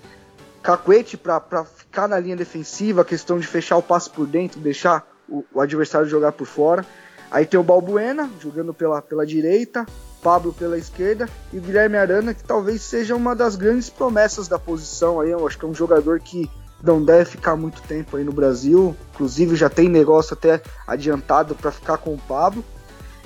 [0.63, 5.07] cacuete para ficar na linha defensiva, a questão de fechar o passe por dentro, deixar
[5.29, 6.85] o, o adversário jogar por fora.
[7.31, 9.85] Aí tem o Balbuena jogando pela, pela direita,
[10.23, 14.59] Pablo pela esquerda e o Guilherme Arana, que talvez seja uma das grandes promessas da
[14.59, 15.31] posição aí.
[15.31, 16.51] Eu acho que é um jogador que
[16.83, 18.97] não deve ficar muito tempo aí no Brasil.
[19.15, 22.65] Inclusive já tem negócio até adiantado para ficar com o Pablo.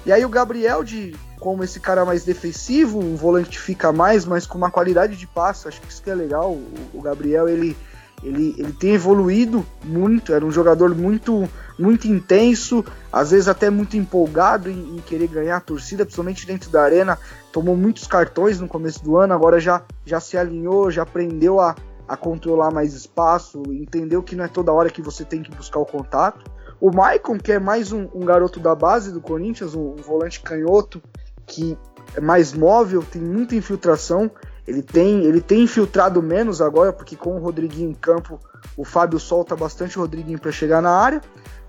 [0.05, 4.47] E aí o Gabriel de como esse cara mais defensivo, um volante fica mais, mas
[4.47, 6.53] com uma qualidade de passe, acho que isso que é legal.
[6.53, 7.77] O, o Gabriel ele
[8.23, 13.97] ele, ele tem evoluído muito, era um jogador muito muito intenso, às vezes até muito
[13.97, 17.19] empolgado em, em, querer ganhar a torcida, principalmente dentro da arena.
[17.51, 21.75] Tomou muitos cartões no começo do ano, agora já, já se alinhou, já aprendeu a,
[22.07, 25.79] a controlar mais espaço, entendeu que não é toda hora que você tem que buscar
[25.79, 26.45] o contato.
[26.79, 30.41] O Maicon, que é mais um, um garoto da base do Corinthians, um, um volante
[30.41, 31.03] canhoto,
[31.47, 31.79] que
[32.15, 34.31] é mais móvel, tem muita infiltração.
[34.71, 38.39] Ele tem, ele tem infiltrado menos agora, porque com o Rodriguinho em campo,
[38.77, 41.21] o Fábio solta bastante o Rodriguinho para chegar na área.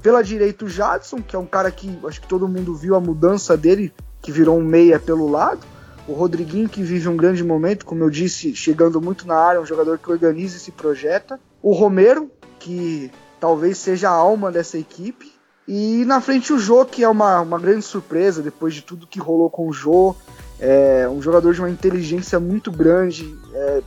[0.04, 3.00] Pela direita, o Jadson, que é um cara que acho que todo mundo viu a
[3.00, 5.62] mudança dele, que virou um meia pelo lado.
[6.08, 9.66] O Rodriguinho, que vive um grande momento, como eu disse, chegando muito na área, um
[9.66, 11.40] jogador que organiza e se projeta.
[11.60, 15.32] O Romero, que talvez seja a alma dessa equipe.
[15.68, 19.20] E na frente o Jô, que é uma, uma grande surpresa depois de tudo que
[19.20, 20.16] rolou com o Jô.
[20.62, 23.82] É um jogador de uma inteligência muito grande, é,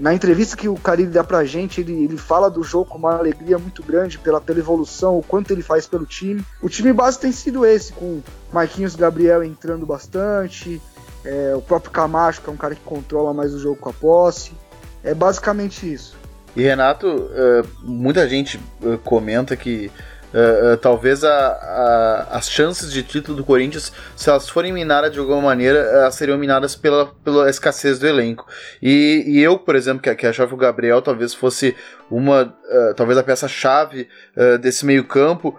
[0.00, 3.18] na entrevista que o Carille dá pra gente, ele, ele fala do jogo com uma
[3.18, 6.42] alegria muito grande pela, pela evolução, o quanto ele faz pelo time.
[6.62, 10.80] O time base tem sido esse, com Marquinhos Gabriel entrando bastante,
[11.22, 13.92] é, o próprio Camacho, que é um cara que controla mais o jogo com a
[13.92, 14.52] posse.
[15.04, 16.16] É basicamente isso.
[16.56, 19.90] E Renato, uh, muita gente uh, comenta que
[20.32, 25.12] Uh, uh, talvez a, a, as chances de título do Corinthians, se elas forem minadas
[25.12, 28.46] de alguma maneira, elas seriam minadas pela, pela escassez do elenco.
[28.80, 31.76] E, e eu, por exemplo, que, que achava que o Gabriel talvez fosse
[32.10, 34.08] uma, uh, talvez a peça-chave
[34.60, 35.58] desse meio-campo,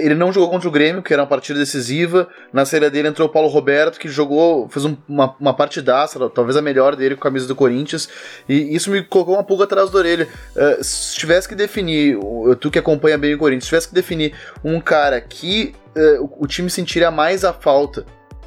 [0.00, 2.28] ele não jogou contra o Grêmio, que era uma partida decisiva.
[2.52, 6.56] Na série dele entrou o Paulo Roberto, que jogou, fez um, uma, uma partidaça, talvez
[6.56, 8.08] a melhor dele com a camisa do Corinthians.
[8.48, 10.28] E isso me colocou uma pulga atrás da orelha.
[10.54, 12.18] Uh, se tivesse que definir,
[12.60, 16.46] tu que acompanha bem o Corinthians, se tivesse que definir um cara que uh, o
[16.46, 18.04] time sentiria mais a falta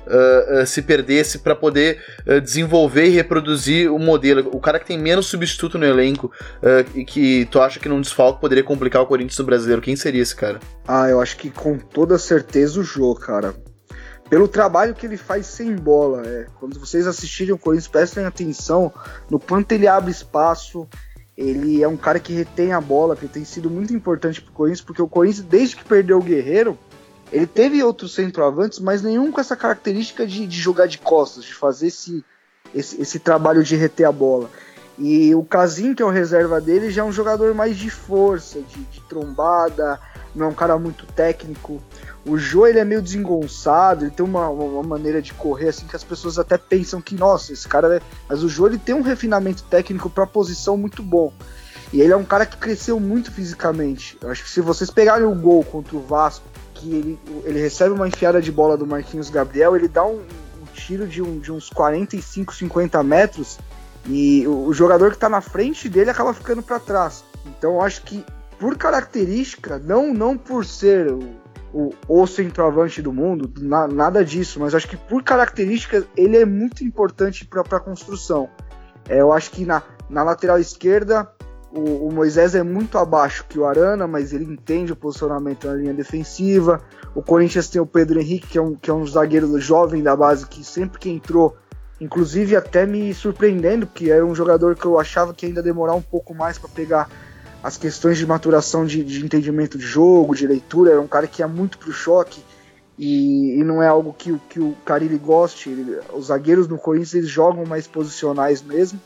[0.07, 4.49] uh, uh, se perdesse para poder uh, desenvolver e reproduzir o modelo.
[4.53, 6.31] O cara que tem menos substituto no elenco
[6.95, 10.35] e que tu acha que num desfalque poderia complicar o Corinthians brasileiro, quem seria esse
[10.35, 10.59] cara?
[10.87, 13.53] Ah, eu acho que com toda certeza o Jô, cara.
[14.29, 16.25] Pelo trabalho que ele faz sem bola.
[16.25, 16.45] É.
[16.59, 18.91] Quando vocês assistirem o Corinthians, prestem atenção
[19.29, 20.87] no quanto ele abre espaço.
[21.37, 24.85] Ele é um cara que retém a bola, que tem sido muito importante pro Corinthians,
[24.85, 26.77] porque o Corinthians, desde que perdeu o Guerreiro,
[27.31, 31.53] Ele teve outros centroavantes, mas nenhum com essa característica de, de jogar de costas, de
[31.53, 32.23] fazer esse,
[32.75, 34.49] esse, esse, trabalho de reter a bola.
[34.99, 38.59] E o Casim, que é o reserva dele, já é um jogador mais de força,
[38.59, 39.99] de, de trombada,
[40.35, 41.81] não é um cara muito técnico.
[42.25, 45.95] O Jô ele é meio desengonçado, ele tem uma, uma, maneira de correr assim que
[45.95, 48.01] as pessoas até pensam que, nossa, esse cara é.
[48.29, 51.33] Mas o Jô ele tem um refinamento técnico para posição muito bom.
[51.91, 54.17] E ele é um cara que cresceu muito fisicamente.
[54.21, 56.45] Eu acho que se vocês pegarem o gol contra o Vasco,
[56.81, 60.17] que ele, ele recebe uma enfiada de bola do Marquinhos Gabriel, ele dá um,
[60.61, 63.59] um tiro de, um, de uns 45, 50 metros
[64.07, 67.23] e o, o jogador que está na frente dele acaba ficando para trás.
[67.45, 68.25] Então eu acho que
[68.59, 71.19] por característica, não, não por ser o,
[71.73, 76.45] o, o centroavante do mundo, na, nada disso, mas acho que por características ele é
[76.45, 78.49] muito importante para a construção.
[79.07, 81.31] É, eu acho que na, na lateral esquerda
[81.73, 85.73] o, o, Moisés é muito abaixo que o Arana, mas ele entende o posicionamento na
[85.73, 86.81] linha defensiva.
[87.15, 90.15] O Corinthians tem o Pedro Henrique, que é um, que é um zagueiro jovem da
[90.15, 91.57] base, que sempre que entrou,
[91.99, 96.01] inclusive até me surpreendendo, porque era um jogador que eu achava que ainda demorar um
[96.01, 97.09] pouco mais para pegar
[97.63, 100.91] as questões de maturação de, de, entendimento de jogo, de leitura.
[100.91, 102.43] Era um cara que ia muito pro choque.
[102.97, 105.69] E, e não é algo que, que o Carilli goste.
[105.69, 108.99] Ele, os zagueiros no Corinthians eles jogam mais posicionais mesmo.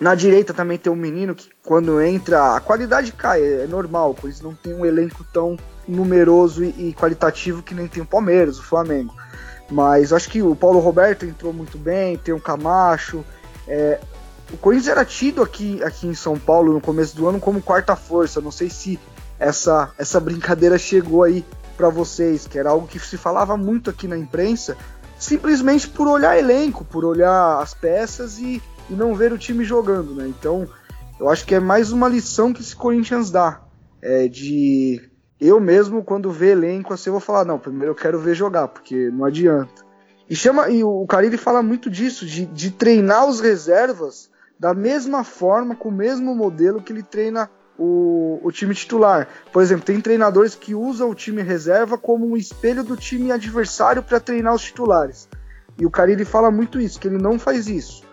[0.00, 4.40] Na direita também tem um menino que quando entra, a qualidade cai, é normal, pois
[4.40, 8.62] não tem um elenco tão numeroso e, e qualitativo que nem tem o Palmeiras, o
[8.62, 9.14] Flamengo.
[9.70, 13.24] Mas acho que o Paulo Roberto entrou muito bem, tem o Camacho.
[13.66, 14.00] É,
[14.52, 17.96] o Corinthians era tido aqui, aqui em São Paulo no começo do ano como quarta
[17.96, 18.40] força.
[18.40, 18.98] Não sei se
[19.38, 21.44] essa, essa brincadeira chegou aí
[21.76, 24.76] para vocês, que era algo que se falava muito aqui na imprensa,
[25.18, 30.14] simplesmente por olhar elenco, por olhar as peças e e não ver o time jogando,
[30.14, 30.26] né?
[30.28, 30.68] Então,
[31.18, 33.60] eu acho que é mais uma lição que esse Corinthians dá.
[34.02, 35.00] É de
[35.40, 38.68] eu mesmo, quando ver elenco assim, eu vou falar, não, primeiro eu quero ver jogar,
[38.68, 39.84] porque não adianta.
[40.28, 45.24] E chama e o Carille fala muito disso, de, de treinar os reservas da mesma
[45.24, 49.28] forma, com o mesmo modelo que ele treina o, o time titular.
[49.52, 54.02] Por exemplo, tem treinadores que usam o time reserva como um espelho do time adversário
[54.02, 55.28] para treinar os titulares.
[55.78, 58.03] E o Carille fala muito isso, que ele não faz isso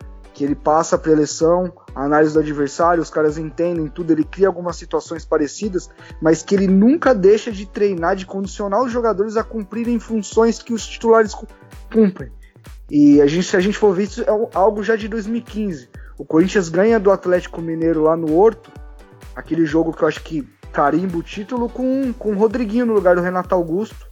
[0.41, 4.47] que ele passa a preleção, a análise do adversário, os caras entendem tudo, ele cria
[4.47, 5.87] algumas situações parecidas,
[6.19, 10.73] mas que ele nunca deixa de treinar, de condicionar os jogadores a cumprirem funções que
[10.73, 11.35] os titulares
[11.93, 12.31] cumprem.
[12.89, 15.89] E a gente, se a gente for ver isso, é algo já de 2015.
[16.17, 18.71] O Corinthians ganha do Atlético Mineiro lá no Horto,
[19.35, 20.41] aquele jogo que eu acho que
[20.73, 24.07] carimba o título com, com o Rodriguinho no lugar do Renato Augusto,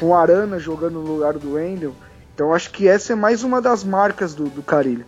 [0.00, 1.94] com o Arana jogando no lugar do Wendel.
[2.34, 5.04] Então acho que essa é mais uma das marcas do, do Carilho.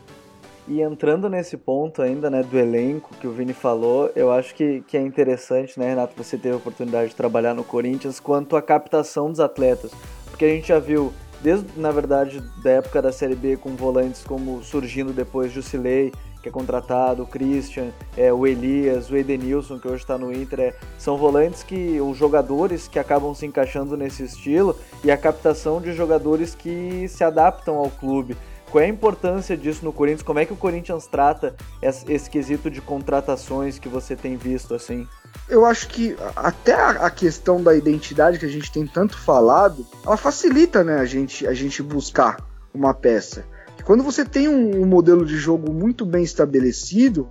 [0.68, 4.82] E entrando nesse ponto ainda, né, do elenco que o Vini falou, eu acho que,
[4.86, 8.62] que é interessante, né, Renato, você teve a oportunidade de trabalhar no Corinthians, quanto à
[8.62, 9.90] captação dos atletas.
[10.30, 14.22] Porque a gente já viu, desde, na verdade, da época da Série B, com volantes
[14.22, 19.86] como surgindo depois Jusilei, que é contratado, o Christian, é, o Elias, o Edenilson, que
[19.86, 24.22] hoje está no Inter, é, são volantes que, os jogadores que acabam se encaixando nesse
[24.22, 28.36] estilo e a captação de jogadores que se adaptam ao clube.
[28.70, 30.22] Qual é a importância disso no Corinthians?
[30.22, 35.06] Como é que o Corinthians trata esse quesito de contratações que você tem visto assim?
[35.48, 40.16] Eu acho que até a questão da identidade que a gente tem tanto falado, ela
[40.16, 42.37] facilita, né, a gente, a gente buscar
[42.72, 43.44] uma peça.
[43.85, 47.28] quando você tem um, um modelo de jogo muito bem estabelecido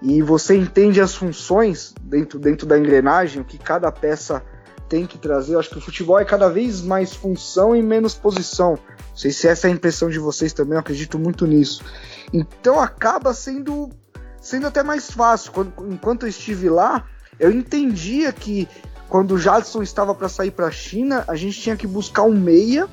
[0.00, 4.44] e você entende as funções dentro, dentro da engrenagem, o que cada peça
[4.88, 8.14] tem que trazer, eu acho que o futebol é cada vez mais função e menos
[8.14, 8.70] posição.
[8.70, 11.84] Não sei se essa é a impressão de vocês também, eu acredito muito nisso.
[12.32, 13.90] Então acaba sendo,
[14.40, 15.52] sendo até mais fácil.
[15.52, 17.04] Quando, enquanto eu estive lá,
[17.38, 18.68] eu entendia que
[19.08, 22.38] quando o Jadson estava para sair para a China, a gente tinha que buscar um
[22.38, 22.88] meia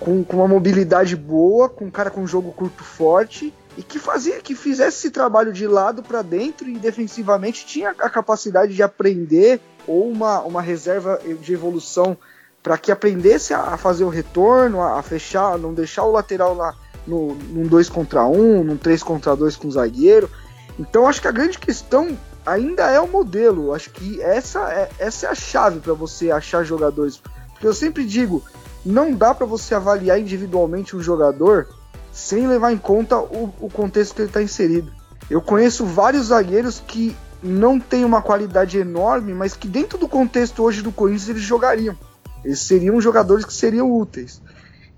[0.00, 4.40] com, com uma mobilidade boa, com um cara com jogo curto forte e que fazia
[4.40, 9.60] que fizesse esse trabalho de lado para dentro e defensivamente tinha a capacidade de aprender
[9.86, 12.16] ou uma, uma reserva de evolução
[12.62, 16.74] para que aprendesse a, fazer o retorno, a, a, fechar, não deixar o lateral lá
[17.06, 20.30] no, num 2 contra 1, um, num 3 contra 2 com o zagueiro.
[20.78, 22.16] Então acho que a grande questão
[22.46, 23.74] ainda é o modelo.
[23.74, 27.20] Acho que essa é, essa é a chave para você achar jogadores.
[27.52, 28.42] Porque eu sempre digo,
[28.84, 31.68] não dá para você avaliar individualmente um jogador
[32.12, 34.92] sem levar em conta o, o contexto que ele está inserido.
[35.30, 40.62] Eu conheço vários zagueiros que não têm uma qualidade enorme, mas que dentro do contexto
[40.62, 41.96] hoje do Corinthians eles jogariam.
[42.44, 44.40] Eles seriam jogadores que seriam úteis.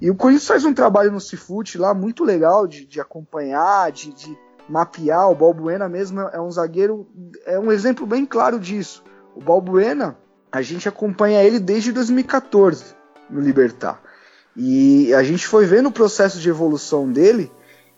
[0.00, 4.12] E o Corinthians faz um trabalho no Cifute lá muito legal de, de acompanhar, de,
[4.12, 4.38] de,
[4.68, 5.30] mapear.
[5.30, 7.06] O Balbuena mesmo é um zagueiro,
[7.46, 9.02] é um exemplo bem claro disso.
[9.34, 10.16] O Balbuena,
[10.50, 12.94] a gente acompanha ele desde 2014.
[13.30, 14.00] no Libertar.
[14.56, 17.50] E a gente foi vendo o processo de evolução dele,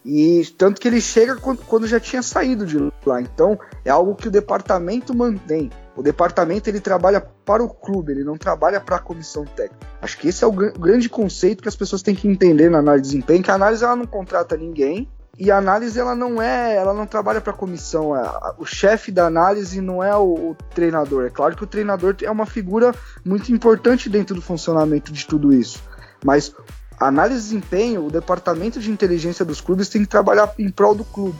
[0.09, 3.21] e tanto que ele chega quando já tinha saído de lá.
[3.21, 5.69] Então é algo que o departamento mantém.
[5.97, 9.85] O departamento ele trabalha para o clube, ele não trabalha para a comissão técnica.
[10.01, 13.03] Acho que esse é o grande conceito que as pessoas têm que entender na análise
[13.03, 16.77] de desempenho, que a análise ela não contrata ninguém, e a análise ela não é,
[16.77, 18.13] ela não trabalha para a comissão.
[18.59, 21.27] o chefe da análise não é o, o, treinador.
[21.27, 22.95] É claro que o treinador é uma figura
[23.25, 25.83] muito importante dentro do funcionamento de tudo isso.
[26.25, 26.55] Mas
[26.99, 31.05] análise de desempenho, o departamento de inteligência dos clubes tem que trabalhar em prol do
[31.05, 31.39] clube.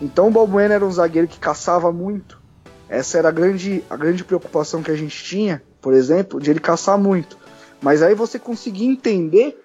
[0.00, 2.40] Então o Balbuena era um zagueiro que caçava muito.
[2.88, 6.60] Essa era a grande, a grande preocupação que a gente tinha, por exemplo, de ele
[6.60, 7.36] caçar muito.
[7.80, 9.60] Mas aí você conseguia entender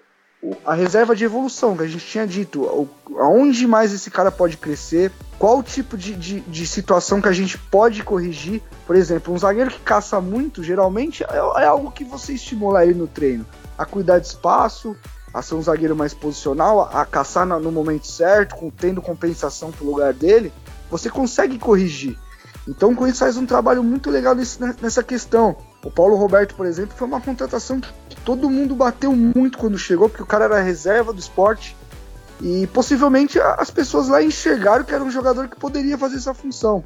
[0.64, 5.12] a reserva de evolução que a gente tinha dito, aonde mais esse cara pode crescer,
[5.38, 8.60] qual tipo de, de, de, situação que a gente pode corrigir.
[8.84, 12.94] Por exemplo, um zagueiro que caça muito, geralmente é, é, algo que você estimula ele
[12.94, 13.46] no treino,
[13.78, 14.96] a cuidar de espaço,
[15.32, 20.12] a ser um zagueiro mais posicional, a, caçar no, momento certo, tendo compensação pro lugar
[20.12, 20.52] dele,
[20.90, 22.18] você consegue corrigir.
[22.68, 25.56] Então o Corinthians faz um trabalho muito legal nesse, nessa questão.
[25.82, 30.08] O Paulo Roberto, por exemplo, foi uma contratação que todo mundo bateu muito quando chegou,
[30.08, 31.76] porque o cara era reserva do esporte.
[32.40, 36.84] E possivelmente as pessoas lá enxergaram que era um jogador que poderia fazer essa função.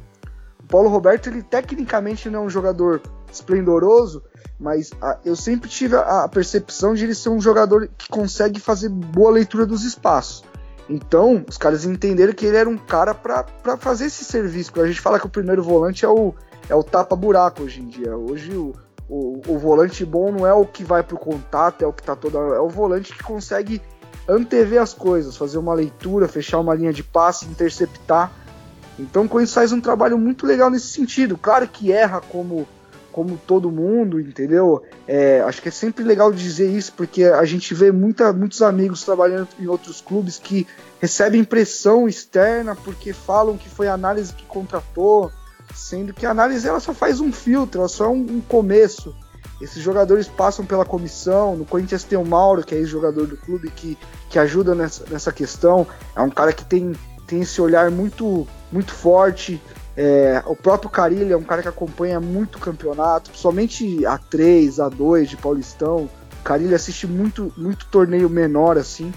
[0.59, 4.23] O Paulo Roberto, ele tecnicamente não é um jogador esplendoroso,
[4.59, 8.59] mas a, eu sempre tive a, a, percepção de ele ser um jogador que consegue
[8.59, 10.43] fazer boa leitura dos espaços.
[10.89, 13.45] Então, os caras entenderam que ele era um cara para
[13.77, 14.71] fazer esse serviço.
[14.71, 16.33] Porque a gente fala que o primeiro volante é o,
[16.69, 18.15] é o tapa-buraco hoje em dia.
[18.15, 18.73] Hoje o,
[19.09, 22.15] o, o, volante bom não é o que vai pro contato, é o que tá
[22.15, 22.37] toda.
[22.37, 23.81] É o volante que consegue
[24.27, 28.31] antever as coisas, fazer uma leitura, fechar uma linha de passe, interceptar.
[28.99, 31.37] Então o Corinthians faz um trabalho muito legal nesse sentido.
[31.37, 32.67] Claro que erra como,
[33.17, 34.83] como todo mundo, entendeu?
[35.07, 39.03] É, acho que é sempre legal dizer isso, porque a gente vê muita, muitos amigos
[39.03, 40.67] trabalhando em outros clubes que
[41.01, 45.31] recebem pressão externa porque falam que foi a análise que contratou
[45.73, 49.15] sendo que a análise ela só faz um filtro, ela só é um, um começo.
[49.59, 51.55] Esses jogadores passam pela comissão.
[51.55, 53.97] No Corinthians tem o Mauro, que é ex-jogador do clube, que,
[54.29, 55.87] que ajuda nessa, nessa questão.
[56.15, 56.93] É um cara que tem,
[57.25, 59.59] tem esse olhar muito, muito forte.
[59.99, 65.37] É, o próprio Carilho é um cara que acompanha muito campeonato, somente A3, A2 de
[65.37, 66.07] Paulistão.
[66.43, 69.11] Carilho assiste muito, muito torneio menor assim.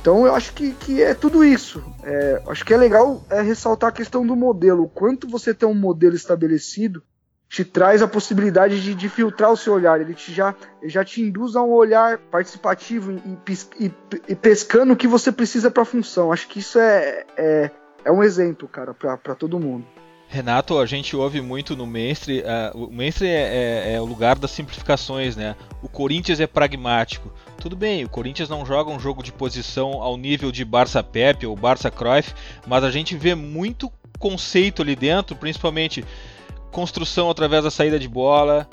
[0.00, 1.84] Então eu acho que, que é tudo isso.
[2.02, 4.84] É, acho que é legal é, ressaltar a questão do modelo.
[4.84, 7.02] O quanto você tem um modelo estabelecido
[7.46, 10.00] te traz a possibilidade de, de filtrar o seu olhar.
[10.00, 10.54] Ele te já,
[10.84, 13.38] já te induz a um olhar participativo e,
[13.78, 13.92] e,
[14.28, 16.32] e pescando o que você precisa para a função.
[16.32, 17.70] Acho que isso é, é,
[18.04, 19.86] é um exemplo, cara, para todo mundo.
[20.34, 22.40] Renato, a gente ouve muito no Mestre.
[22.74, 25.54] Uh, o Mestre é, é, é, o lugar das simplificações, né?
[25.80, 27.32] O Corinthians é pragmático.
[27.58, 31.46] Tudo bem, o Corinthians não joga um jogo de posição ao nível de Barça Pepe
[31.46, 32.34] ou Barça Cruyff,
[32.66, 36.04] mas a gente vê muito conceito ali dentro, principalmente
[36.72, 38.68] construção através da saída de bola,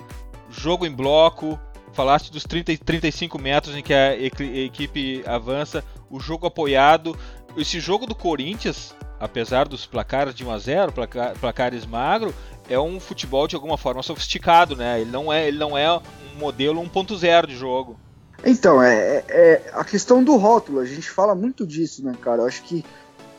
[0.49, 1.59] jogo em bloco,
[1.93, 7.15] falaste dos 30 35 metros em que a equipe avança, o jogo apoiado.
[7.55, 12.33] Esse jogo do Corinthians, apesar dos placares de 1 a 0, placar, placares magro,
[12.67, 14.99] é um futebol de alguma forma sofisticado, né?
[14.99, 16.01] Ele não é, ele não é um
[16.39, 17.97] modelo 1.0 de jogo.
[18.43, 22.41] Então, é, é, é, a questão do rótulo, a gente fala muito disso, né, cara?
[22.41, 22.83] Eu acho que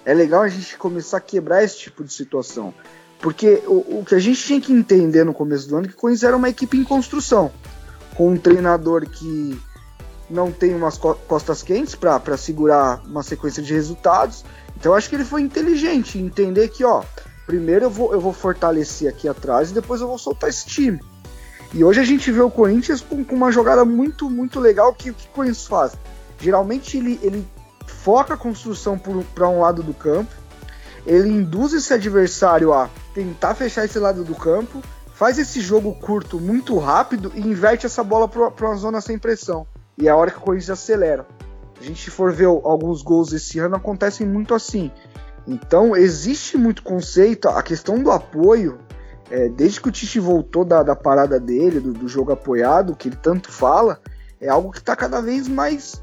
[0.05, 2.72] é legal a gente começar a quebrar esse tipo de situação.
[3.18, 5.97] Porque o, o que a gente tinha que entender no começo do ano é que
[5.97, 7.51] o Corinthians era uma equipe em construção.
[8.14, 9.61] Com um treinador que
[10.30, 14.45] não tem umas costas quentes para segurar uma sequência de resultados.
[14.83, 17.05] Então eu acho que ele foi inteligente em entender que, ó,
[17.47, 21.01] primeiro eu vou, eu vou fortalecer aqui atrás e depois eu vou soltar esse time.
[21.72, 25.11] E hoje a gente vê o Corinthians com, com uma jogada muito, muito legal que
[25.11, 25.93] o que o Corinthians faz?
[26.41, 27.47] Geralmente ele, ele
[27.87, 30.35] foca a construção para um lado do campo,
[31.07, 34.83] ele induz esse adversário a tentar fechar esse lado do campo,
[35.14, 39.64] faz esse jogo curto muito rápido e inverte essa bola para uma zona sem pressão.
[39.97, 41.24] E é a hora que o Corinthians acelera.
[41.83, 44.89] A gente for ver alguns gols esse ano, acontecem muito assim.
[45.49, 48.78] Então, existe muito conceito, a questão do apoio
[49.28, 53.09] é, desde que o Tite voltou da, da parada dele, do, do, jogo apoiado, que
[53.09, 53.99] ele tanto fala,
[54.41, 56.01] é algo que está cada vez mais,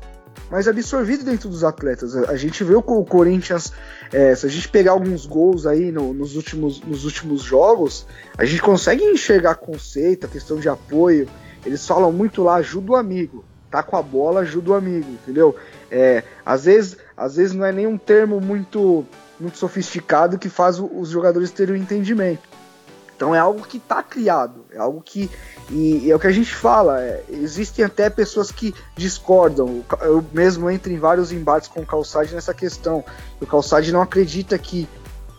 [0.51, 2.13] mais absorvido dentro dos atletas.
[2.13, 3.71] A, a gente vê o, o Corinthians,
[4.11, 8.05] é, se a gente pegar alguns gols aí no, nos, últimos, nos últimos jogos,
[8.37, 11.25] a gente consegue enxergar conceito, a questão de apoio.
[11.65, 13.45] Eles falam muito lá, ajuda o amigo.
[13.69, 15.55] Tá com a bola, ajuda o amigo, entendeu?
[15.91, 19.05] É, às, vezes, às vezes não é nem um termo muito,
[19.39, 22.41] muito sofisticado que faz os jogadores terem o um entendimento
[23.15, 25.29] Então é algo que está criado, é algo que.
[25.69, 29.83] E, e, é o que a gente fala, é, existem até pessoas que discordam.
[30.01, 33.03] Eu mesmo entro em vários embates com o Calçade nessa questão.
[33.39, 34.87] O Calçade não acredita que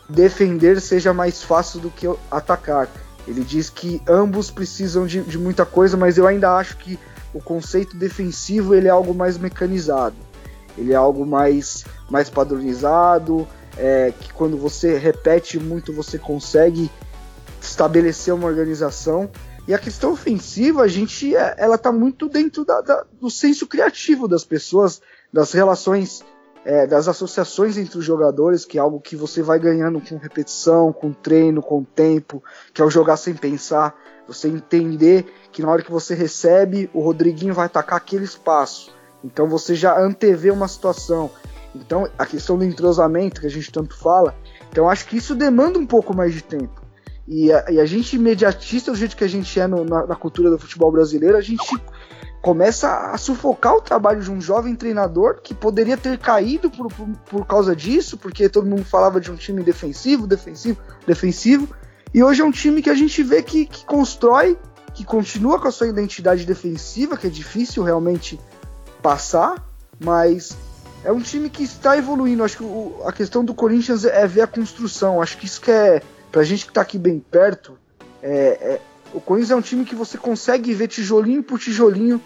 [0.09, 2.89] defender seja mais fácil do que atacar.
[3.27, 6.99] Ele diz que ambos precisam de, de muita coisa, mas eu ainda acho que
[7.33, 10.17] o conceito defensivo ele é algo mais mecanizado.
[10.77, 16.91] Ele é algo mais, mais padronizado, é, que quando você repete muito você consegue
[17.61, 19.31] estabelecer uma organização.
[19.69, 23.67] E a questão ofensiva, a gente, é, ela está muito dentro da, da, do senso
[23.67, 25.01] criativo das pessoas,
[25.33, 26.25] das relações,
[26.65, 30.93] é, das associações entre os jogadores, que é algo que você vai ganhando com repetição,
[30.93, 33.95] com treino, com tempo, que é o jogar sem pensar.
[34.27, 38.93] Você entender que na hora que você recebe, o Rodriguinho vai atacar aquele espaço.
[39.25, 41.31] Então você já antevê uma situação.
[41.75, 44.35] Então a questão do entrosamento que a gente tanto fala,
[44.71, 46.81] então acho que isso demanda um pouco mais de tempo.
[47.27, 50.17] E a, e a gente imediatista, do jeito que a gente é no, na, na,
[50.17, 51.81] cultura do futebol brasileiro, a gente
[52.43, 57.07] começa a sufocar o trabalho de um jovem treinador que poderia ter caído por, por,
[57.07, 61.69] por causa disso, porque todo mundo falava de um time defensivo, defensivo, defensivo.
[62.13, 64.59] E hoje é um time que a gente vê que, que constrói,
[65.01, 68.39] que continua com a sua identidade defensiva, que é difícil realmente
[69.03, 69.67] passar,
[69.99, 70.55] mas
[71.03, 72.45] é um time que está evoluindo.
[72.45, 75.23] Acho que o, a questão do Corinthians é ver a construção.
[75.23, 77.79] Acho que isso que é pra gente que tá aqui bem perto,
[78.23, 78.81] é, é,
[79.15, 82.21] o Corinthians é um time que você consegue ver tijolinho por tijolinho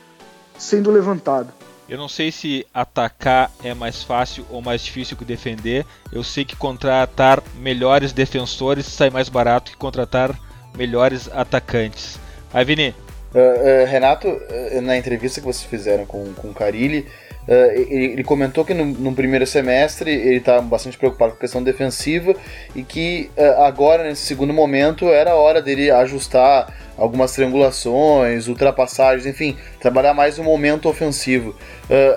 [0.59, 1.53] sendo levantado.
[1.89, 5.87] Eu não sei se atacar é mais fácil ou mais difícil que defender.
[6.11, 10.37] Eu sei que contratar melhores defensores sai mais barato que contratar
[10.77, 12.19] melhores atacantes.
[12.55, 12.95] Aí, Vini.
[13.35, 17.05] Uh, uh, Renato, uh, na entrevista que vocês fizeram com, com o Carilli,
[17.47, 21.63] ele, ele, comentou que no, no primeiro semestre ele está bastante preocupado com a questão
[21.63, 22.35] defensiva
[22.75, 29.59] e que agora, nesse segundo momento, era a hora dele ajustar algumas triangulações, ultrapassagens, enfim,
[29.79, 31.55] trabalhar mais no momento ofensivo.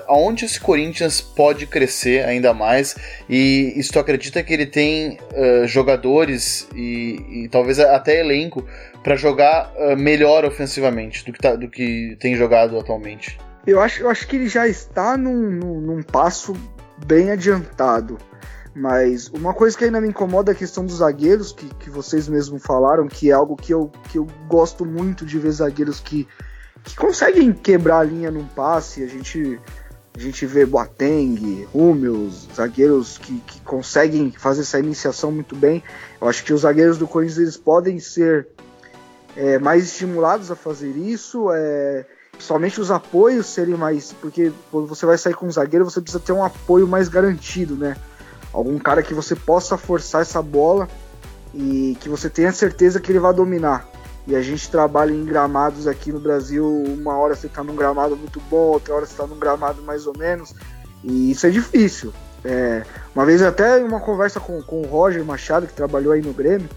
[0.06, 2.96] Aonde esse Corinthians pode crescer ainda mais?
[3.28, 5.18] E, e se tu acredita que ele tem
[5.66, 8.64] jogadores e, e, talvez até elenco
[9.08, 13.40] para jogar melhor ofensivamente do que, tá, do que tem jogado atualmente?
[13.66, 16.54] Eu acho, eu acho que ele já está num, num, num passo
[17.06, 18.18] bem adiantado.
[18.74, 22.28] Mas uma coisa que ainda me incomoda é a questão dos zagueiros, que, que vocês
[22.28, 26.28] mesmos falaram, que é algo que eu, que eu gosto muito de ver zagueiros que,
[26.84, 29.02] que conseguem quebrar a linha num passe.
[29.02, 29.58] A gente,
[30.14, 35.82] a gente vê Boateng, Hummels, zagueiros que, que conseguem fazer essa iniciação muito bem.
[36.20, 38.48] Eu acho que os zagueiros do Corinthians eles podem ser
[39.38, 41.48] é, mais estimulados a fazer isso.
[41.52, 42.04] É,
[42.40, 44.12] somente os apoios serem mais.
[44.12, 47.76] Porque quando você vai sair com um zagueiro, você precisa ter um apoio mais garantido,
[47.76, 47.96] né?
[48.52, 50.88] Algum cara que você possa forçar essa bola
[51.54, 53.88] e que você tenha certeza que ele vai dominar.
[54.26, 58.14] E a gente trabalha em gramados aqui no Brasil, uma hora você está num gramado
[58.16, 60.54] muito bom, outra hora você está num gramado mais ou menos.
[61.02, 62.12] E isso é difícil.
[62.44, 62.82] É,
[63.14, 66.32] uma vez até em uma conversa com, com o Roger Machado, que trabalhou aí no
[66.32, 66.68] Grêmio,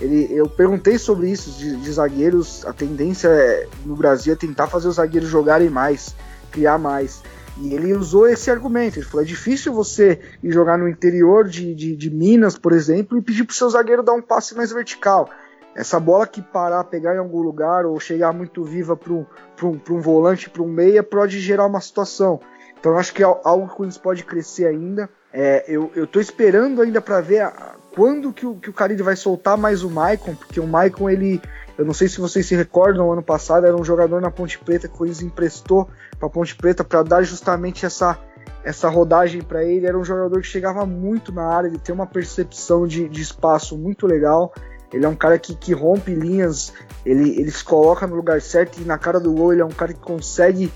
[0.00, 2.64] ele, eu perguntei sobre isso de, de zagueiros.
[2.66, 6.14] A tendência é, no Brasil é tentar fazer os zagueiros jogarem mais,
[6.50, 7.22] criar mais.
[7.60, 8.98] E ele usou esse argumento.
[8.98, 13.18] Ele falou: é difícil você ir jogar no interior de, de, de Minas, por exemplo,
[13.18, 15.28] e pedir para o seu zagueiro dar um passe mais vertical.
[15.74, 19.24] Essa bola que parar, pegar em algum lugar ou chegar muito viva para um,
[19.62, 22.40] um, um volante, para um meia, pode gerar uma situação.
[22.78, 25.08] Então acho que é algo que o Corinthians pode crescer ainda.
[25.32, 29.16] É, eu, tô esperando ainda para ver a, quando que o, que o Carille vai
[29.16, 31.42] soltar mais o Maicon, porque o Maicon, ele.
[31.76, 34.86] Eu não sei se vocês se recordam, ano passado era um jogador na Ponte Preta
[34.86, 38.16] que o Corinthians emprestou para Ponte Preta para dar justamente essa,
[38.62, 39.84] essa rodagem para ele.
[39.84, 43.76] Era um jogador que chegava muito na área, ele tem uma percepção de, de espaço
[43.76, 44.54] muito legal.
[44.92, 46.72] Ele é um cara que, que rompe linhas,
[47.04, 49.70] ele, ele se coloca no lugar certo e na cara do gol ele é um
[49.70, 50.72] cara que consegue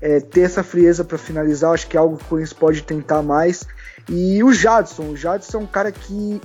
[0.00, 1.72] é, ter essa frieza para finalizar.
[1.72, 3.66] Acho que é algo que o Corinthians pode tentar mais.
[4.08, 6.40] E o Jadson, o Jadson é um cara que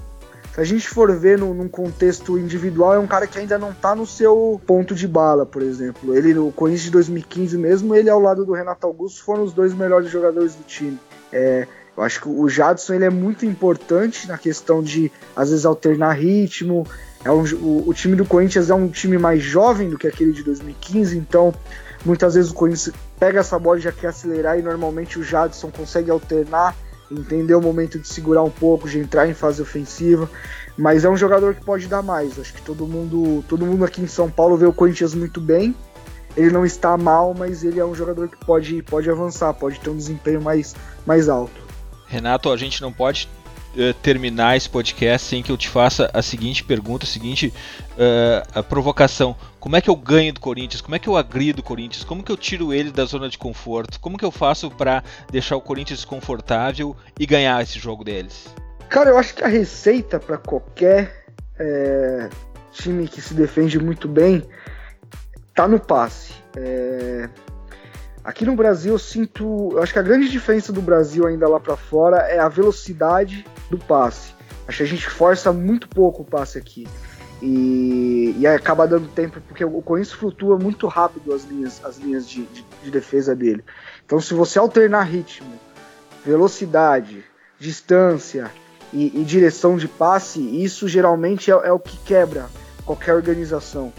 [0.58, 3.72] se a gente for ver no, num contexto individual, é um cara que ainda não
[3.72, 6.16] tá no seu ponto de bala, por exemplo.
[6.16, 9.72] Ele, no Corinthians de 2015 mesmo, ele ao lado do Renato Augusto foram os dois
[9.72, 10.98] melhores jogadores do time.
[11.32, 15.64] É, eu acho que o Jadson ele é muito importante na questão de, às vezes,
[15.64, 16.88] alternar ritmo.
[17.24, 20.32] É um, o, o, time do Corinthians é um time mais jovem do que aquele
[20.32, 21.54] de 2015, então
[22.04, 25.70] muitas vezes o Corinthians pega essa bola e já quer acelerar e normalmente o Jadson
[25.70, 26.76] consegue alternar
[27.12, 30.30] entender o momento de segurar um pouco, de entrar em fase ofensiva.
[30.78, 32.40] Mas é um jogador que pode dar mais.
[32.40, 35.76] Acho que todo mundo, todo mundo aqui em São Paulo vê o Corinthians muito bem.
[36.36, 39.90] Ele não está mal, mas ele é um jogador que pode, pode avançar, pode ter
[39.90, 41.68] um desempenho mais, mais alto.
[42.08, 43.28] Renato, a gente não pode
[43.76, 47.54] uh, terminar esse podcast sem que eu te faça a seguinte pergunta, a seguinte
[47.92, 49.36] uh, a provocação.
[49.60, 50.82] Como é que eu ganho do Corinthians?
[50.82, 52.04] Como é que eu agrido o Corinthians?
[52.04, 54.00] Como que eu tiro ele da zona de conforto?
[54.00, 58.48] Como que eu faço para deixar o Corinthians confortável e ganhar esse jogo deles?
[58.90, 61.26] Cara, eu acho que a receita para qualquer
[61.60, 62.30] é,
[62.72, 64.44] time que se defende muito bem
[65.54, 66.34] tá no passe.
[66.56, 67.30] É,
[68.28, 71.62] aqui no Brasil eu sinto, eu acho que a grande diferença do Brasil ainda lá
[71.62, 74.34] para fora é a velocidade do passe.
[74.68, 76.86] Acho que a gente força muito pouco o passe aqui.
[77.42, 82.28] E, e acaba dando tempo, porque o Corinthians flutua muito rápido as linhas, as linhas
[82.28, 83.64] de, de, de defesa dele.
[84.06, 85.54] Então, se você alternar ritmo,
[86.26, 87.24] velocidade,
[87.58, 88.52] distância
[88.92, 92.50] e, e direção de passe, isso geralmente é, é, o que quebra
[92.86, 93.94] qualquer organização.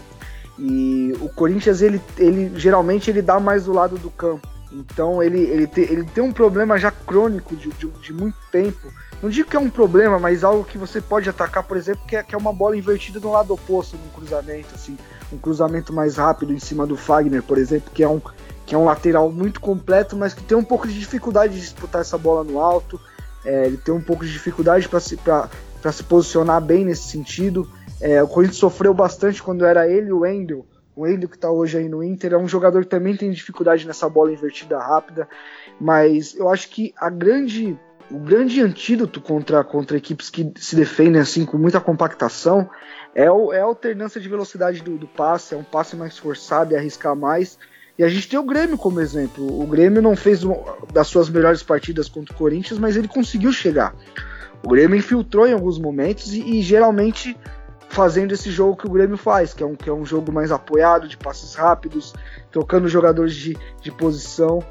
[0.59, 4.45] E o Corinthians, ele, ele geralmente ele dá mais do lado do campo.
[4.71, 8.91] Então ele, ele, te, ele tem um problema já crônico de, de, de, muito tempo.
[9.21, 12.15] Não digo que é um problema, mas algo que você pode atacar, por exemplo, que
[12.15, 14.97] é, que é uma bola invertida no lado oposto no cruzamento, assim,
[15.31, 18.21] um cruzamento mais rápido em cima do Fagner, por exemplo, que é um,
[18.65, 22.01] que é um lateral muito completo, mas que tem um pouco de dificuldade de disputar
[22.01, 22.99] essa bola no alto.
[23.43, 25.17] É, ele tem um pouco de dificuldade para se,
[25.91, 27.67] se posicionar bem nesse sentido.
[28.01, 30.65] É, o Corinthians sofreu bastante quando era ele o Wendel.
[30.95, 33.87] O Wendel que está hoje aí no Inter é um jogador que também tem dificuldade
[33.87, 35.27] nessa bola invertida rápida,
[35.79, 37.77] mas eu acho que a grande
[38.11, 42.67] o grande antídoto contra, contra equipes que se defendem assim com muita compactação
[43.13, 46.73] é, o, é a alternância de velocidade do, do passe, é um passe mais forçado
[46.73, 47.57] e arriscar mais.
[47.97, 49.61] E a gente tem o Grêmio como exemplo.
[49.61, 50.41] O Grêmio não fez
[50.93, 53.93] das suas melhores partidas contra o Corinthians, mas ele conseguiu chegar.
[54.63, 57.37] O Grêmio infiltrou em alguns momentos e, e geralmente
[57.89, 60.51] fazendo esse jogo que o Grêmio faz, que é um, que é um jogo mais
[60.51, 62.13] apoiado, de passes rápidos,
[62.51, 64.63] trocando jogadores de, de posição.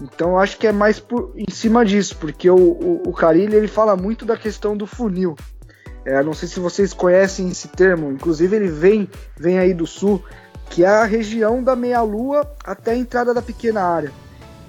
[0.00, 3.68] Então acho que é mais por, em cima disso, porque o, o, o Carilli ele
[3.68, 5.36] fala muito da questão do funil.
[6.04, 10.24] É, não sei se vocês conhecem esse termo, inclusive ele vem, vem aí do sul,
[10.70, 14.12] que é a região da meia-lua até a entrada da pequena área.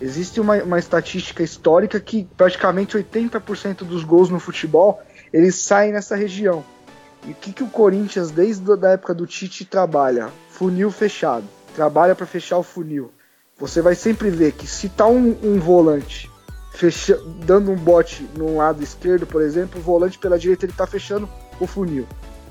[0.01, 4.99] Existe uma, uma estatística histórica que praticamente 80% dos gols no futebol
[5.31, 6.65] eles saem nessa região.
[7.25, 10.29] E o que, que o Corinthians, desde a época do Tite, trabalha?
[10.49, 11.45] Funil fechado.
[11.75, 13.11] Trabalha para fechar o funil.
[13.59, 16.31] Você vai sempre ver que se tá um, um volante
[16.71, 20.87] fecha, dando um bote no lado esquerdo, por exemplo, o volante pela direita ele tá
[20.87, 22.07] fechando o funil.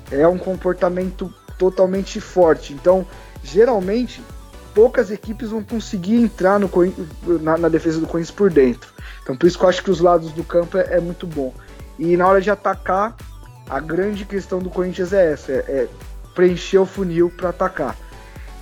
[0.09, 2.73] É um comportamento totalmente forte.
[2.73, 3.05] Então,
[3.43, 4.23] geralmente,
[4.73, 6.69] poucas equipes vão conseguir entrar no,
[7.41, 8.89] na, na, defesa do Corinthians por dentro.
[9.21, 11.53] Então, por isso que eu acho que os lados do campo é, é muito bom.
[11.99, 13.15] E na hora de atacar,
[13.69, 15.87] a grande questão do Corinthians é essa: é, é
[16.33, 17.95] preencher o funil para atacar.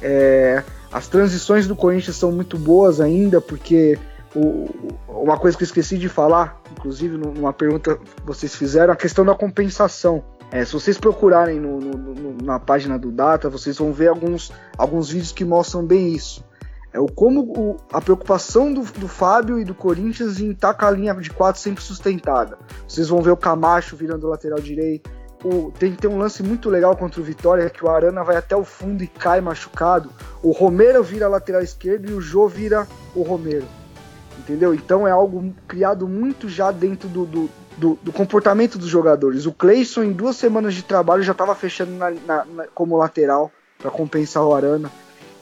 [0.02, 3.98] É, as transições do Corinthians são muito boas ainda, porque
[4.36, 4.68] o,
[5.08, 9.26] uma coisa que eu esqueci de falar, inclusive numa pergunta que vocês fizeram, a questão
[9.26, 10.24] da compensação.
[10.52, 14.52] É, se vocês procurarem no, no, no, na página do Data, vocês vão ver alguns,
[14.78, 16.44] alguns vídeos que mostram bem isso.
[16.92, 20.80] É o como o, a preocupação do, do Fábio e do Corinthians em estar tá
[20.80, 22.58] com a linha de quatro sempre sustentada.
[22.88, 25.10] Vocês vão ver o Camacho virando o lateral direito.
[25.44, 28.56] O, tem, tem um lance muito legal contra o Vitória, que o Arana vai até
[28.56, 30.10] o fundo e cai machucado.
[30.44, 33.66] O Romero vira lateral esquerdo e o Jô vira o Romero.
[34.38, 34.74] Entendeu?
[34.74, 39.46] Então é algo criado muito já dentro do, do, do, do comportamento dos jogadores.
[39.46, 43.52] O Cleison, em duas semanas de trabalho, já estava fechando na, na, na, como lateral
[43.78, 44.92] para compensar o Arana.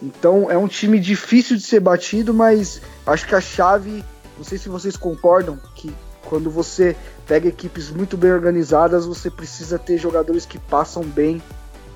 [0.02, 4.04] Então é um time difícil de ser batido, mas acho que a chave,
[4.38, 5.94] não sei se vocês concordam, que
[6.24, 6.96] quando você
[7.26, 11.42] pega equipes muito bem organizadas, você precisa ter jogadores que passam bem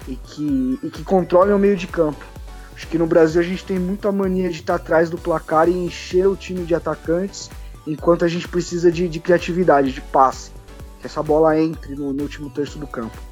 [0.08, 2.26] e que, e que controlem o meio de campo.
[2.76, 5.86] Acho que no Brasil a gente tem muita mania de estar atrás do placar e
[5.86, 7.50] encher o time de atacantes,
[7.86, 10.52] enquanto a gente precisa de, de criatividade, de passe,
[11.00, 13.31] que essa bola entre no, no último terço do campo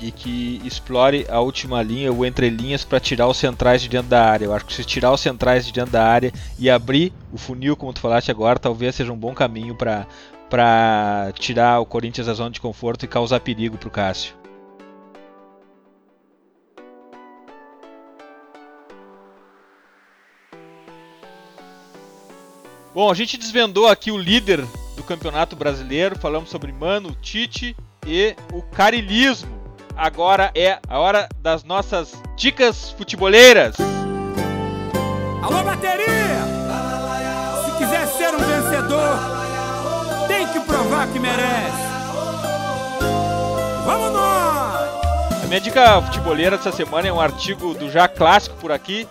[0.00, 4.08] e que explore a última linha, o entre linhas, para tirar os centrais de dentro
[4.08, 4.44] da área.
[4.46, 7.76] Eu acho que se tirar os centrais de dentro da área e abrir o funil,
[7.76, 12.50] como tu falaste agora, talvez seja um bom caminho para tirar o Corinthians da zona
[12.50, 14.34] de conforto e causar perigo para o Cássio.
[22.94, 24.64] Bom, a gente desvendou aqui o líder
[24.96, 29.57] do Campeonato Brasileiro, falamos sobre Mano, Tite e o carilismo
[29.98, 33.74] agora é a hora das nossas dicas futeboleiras.
[35.42, 36.06] Alô, bateria!
[37.64, 39.18] Se quiser ser um vencedor,
[40.28, 41.88] tem que provar que merece.
[43.84, 45.42] Vamos nós!
[45.42, 49.08] A minha dica futeboleira dessa semana é um artigo do já clássico por aqui,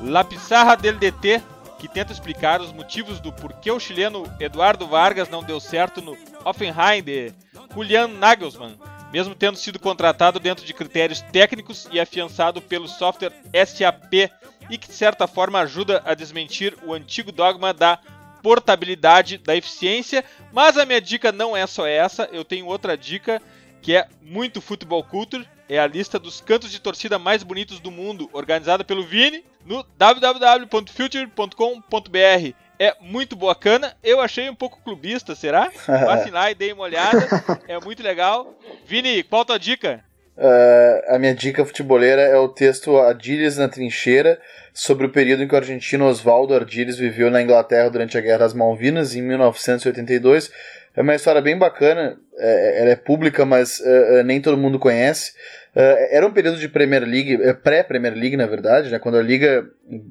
[0.00, 1.42] La Pizarra del DT,
[1.78, 6.16] que tenta explicar os motivos do porquê o chileno Eduardo Vargas não deu certo no
[6.44, 7.32] Hoffenheim de
[7.74, 8.76] Julian Nagelsmann,
[9.12, 13.32] mesmo tendo sido contratado dentro de critérios técnicos e afiançado pelo software
[13.66, 14.30] SAP
[14.68, 17.98] e que de certa forma ajuda a desmentir o antigo dogma da
[18.42, 20.24] portabilidade, da eficiência.
[20.52, 23.42] Mas a minha dica não é só essa, eu tenho outra dica
[23.82, 27.90] que é muito futebol culture, é a lista dos cantos de torcida mais bonitos do
[27.90, 32.69] mundo, organizada pelo Vini no www.future.com.br.
[32.80, 35.70] É muito bacana, eu achei um pouco clubista, será?
[35.84, 37.28] Passem lá e deem uma olhada,
[37.68, 38.58] é muito legal.
[38.86, 40.02] Vini, qual a tua dica?
[40.34, 44.40] Uh, a minha dica futeboleira é o texto Adílias na Trincheira,
[44.72, 48.38] sobre o período em que o argentino Oswaldo Ardiles viveu na Inglaterra durante a Guerra
[48.38, 50.50] das Malvinas, em 1982.
[50.96, 55.34] É uma história bem bacana, é, ela é pública, mas é, nem todo mundo conhece.
[55.74, 58.98] Uh, era um período de Premier League, é, pré-Premier League, na verdade, né?
[58.98, 59.64] Quando a liga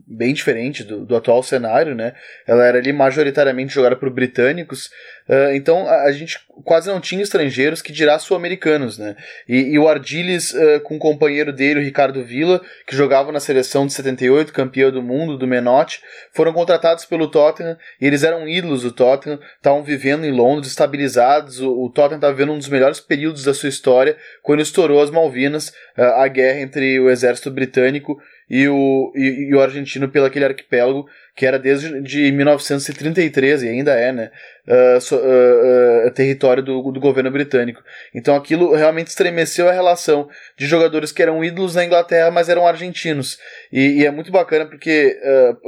[0.07, 2.14] bem diferente do, do atual cenário, né?
[2.47, 4.89] Ela era ali majoritariamente jogada por britânicos,
[5.30, 9.15] uh, então a, a, gente quase não tinha estrangeiros que dirá sul-americanos, né?
[9.47, 13.39] E, e, o Ardiles, uh, com o companheiro dele, o Ricardo Villa, que jogava na
[13.39, 16.01] seleção de 78, campeão do mundo, do Menotti,
[16.34, 21.61] foram contratados pelo Tottenham e eles eram ídolos do Tottenham, estavam vivendo em Londres, estabilizados,
[21.61, 25.09] o, o Tottenham estava vivendo um dos melhores períodos da sua história quando estourou as
[25.09, 28.19] Malvinas, uh, a guerra entre o exército britânico
[28.50, 33.70] e o, e, e, o argentino pelo aquele arquipélago que era desde de 1933 e
[33.70, 34.32] ainda é, né,
[34.68, 37.84] uh, so, uh, uh, território do, do governo britânico.
[38.14, 40.28] Então aquilo realmente estremeceu a relação
[40.58, 43.38] de jogadores que eram ídolos na Inglaterra, mas eram argentinos.
[43.72, 45.18] E, e é muito bacana porque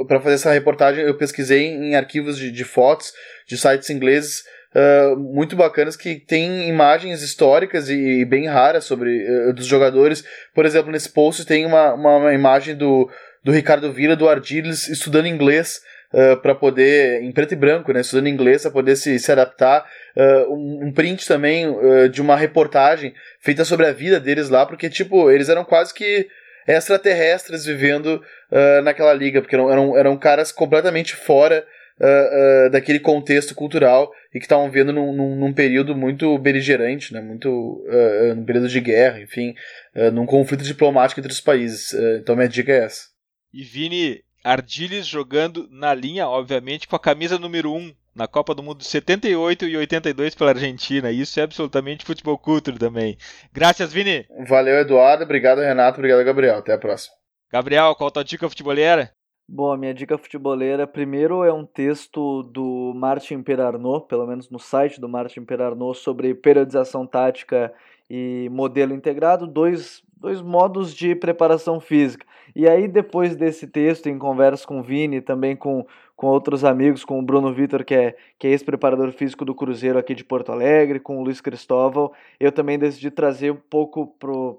[0.08, 3.12] para fazer essa reportagem eu pesquisei em arquivos de, de fotos
[3.46, 4.42] de sites ingleses
[4.74, 10.24] uh, muito bacanas que tem imagens históricas e, e bem raras sobre uh, dos jogadores.
[10.54, 13.10] Por exemplo, nesse post tem uma, uma, uma imagem do,
[13.44, 15.80] do Ricardo Villa, do Ardiles, estudando inglês.
[16.12, 19.86] Uh, para poder, em preto e branco, né, estudando inglês, para poder se, se adaptar.
[20.14, 24.66] Uh, um, um, print também uh, de uma reportagem feita sobre a vida deles lá,
[24.66, 26.28] porque, tipo, eles eram quase que
[26.68, 28.22] extraterrestres vivendo
[28.84, 31.66] naquela liga, porque eram, eram, eram caras completamente fora
[32.02, 37.12] uh, uh, daquele contexto cultural e que estavam vendo num, num, num, período muito beligerante,
[37.14, 37.20] né?
[37.20, 39.54] muito uh, num período de guerra, enfim,
[40.12, 41.92] num conflito diplomático entre os países.
[42.20, 43.02] então minha dica é essa.
[43.52, 48.62] E Vini Ardiles jogando na linha, obviamente, com a camisa número 1 na Copa do
[48.62, 51.10] Mundo de 78 e 82 pela Argentina.
[51.10, 53.16] Isso é absolutamente futebol culture também.
[53.52, 54.26] Graças, Vini.
[54.48, 55.24] Valeu, Eduardo.
[55.24, 55.98] Obrigado, Renato.
[55.98, 56.58] Obrigado, Gabriel.
[56.58, 57.14] Até a próxima.
[57.50, 59.12] Gabriel, qual a tua dica futebolera?
[59.54, 64.98] Bom, minha dica futeboleira, primeiro é um texto do Martin Perarnaud, pelo menos no site
[64.98, 67.70] do Martin Perarnaud, sobre periodização tática
[68.08, 72.24] e modelo integrado, dois, dois modos de preparação física.
[72.56, 75.86] E aí, depois desse texto, em conversa com o Vini, também com
[76.22, 79.98] com outros amigos, com o Bruno Vitor, que é, que é ex-preparador físico do Cruzeiro
[79.98, 82.12] aqui de Porto Alegre, com o Luiz Cristóvão.
[82.38, 84.06] Eu também decidi trazer um pouco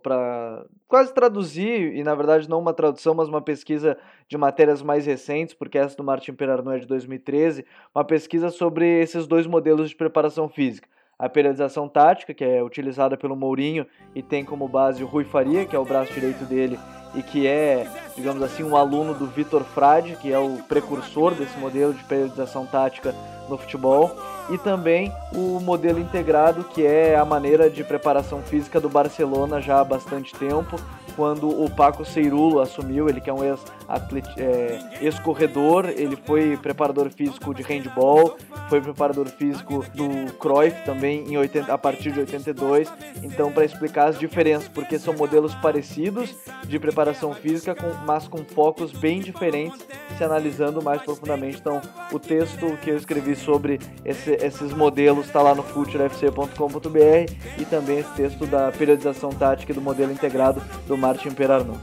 [0.04, 3.98] para quase traduzir, e na verdade não uma tradução, mas uma pesquisa
[4.28, 9.00] de matérias mais recentes, porque essa do Martin Perarno é de 2013, uma pesquisa sobre
[9.02, 14.22] esses dois modelos de preparação física a periodização tática, que é utilizada pelo Mourinho e
[14.22, 16.78] tem como base o Rui Faria, que é o braço direito dele
[17.16, 21.58] e que é, digamos assim, um aluno do Vitor Frade, que é o precursor desse
[21.60, 23.14] modelo de periodização tática
[23.48, 24.12] no futebol,
[24.50, 29.80] e também o modelo integrado, que é a maneira de preparação física do Barcelona já
[29.80, 30.78] há bastante tempo,
[31.16, 33.44] quando o Paco Ceirulo assumiu, ele que é um
[35.02, 38.38] ex-corredor, é, ex ele foi preparador físico de handball,
[38.70, 42.92] foi preparador físico do Cruyff também em 80, a partir de 82,
[43.22, 46.36] então para explicar as diferenças, porque são modelos parecidos
[46.66, 49.86] de preparação física, com, mas com focos bem diferentes,
[50.18, 51.58] se analisando mais profundamente.
[51.58, 57.66] Então, o texto que eu escrevi sobre esse, esses modelos está lá no futurefc.com.br e
[57.66, 61.76] também esse texto da periodização tática do modelo integrado do Martin Perarnon.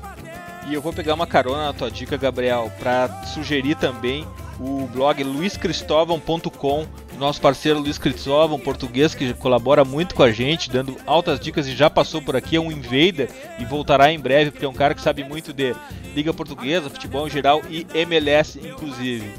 [0.66, 4.26] E eu vou pegar uma carona na tua dica, Gabriel, para sugerir também
[4.58, 6.86] o blog luiscristovão.com,
[7.18, 11.72] nosso parceiro Luiz Cristóvão, português, que colabora muito com a gente, dando altas dicas e
[11.72, 14.94] já passou por aqui, é um invader e voltará em breve, porque é um cara
[14.94, 15.74] que sabe muito de
[16.14, 19.30] Liga Portuguesa, futebol em geral e MLS inclusive.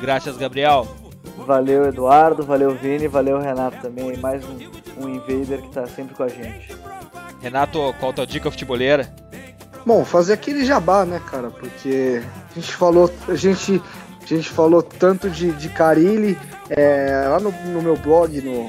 [0.00, 0.88] Graças, Gabriel.
[1.36, 4.58] Valeu, Eduardo, valeu, Vini, valeu, Renato também, mais um,
[5.04, 6.76] um invader que está sempre com a gente.
[7.40, 9.08] Renato, qual a tua dica futebolera?
[9.86, 11.50] Bom, fazer aquele jabá, né, cara?
[11.50, 13.80] Porque a gente falou, a gente,
[14.22, 16.36] a gente falou tanto de, de Carilli
[16.68, 18.64] é, lá no, no, meu blog, no,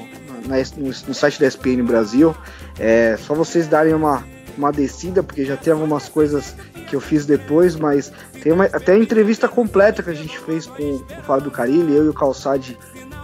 [0.48, 2.34] na, no, no, site da SPN Brasil.
[2.78, 4.24] É só vocês darem uma,
[4.56, 6.54] uma descida, porque já tem algumas coisas
[6.88, 8.12] que eu fiz depois, mas
[8.42, 11.94] tem uma, até a entrevista completa que a gente fez com, com o Fábio Carilli,
[11.94, 12.78] eu e o Calçade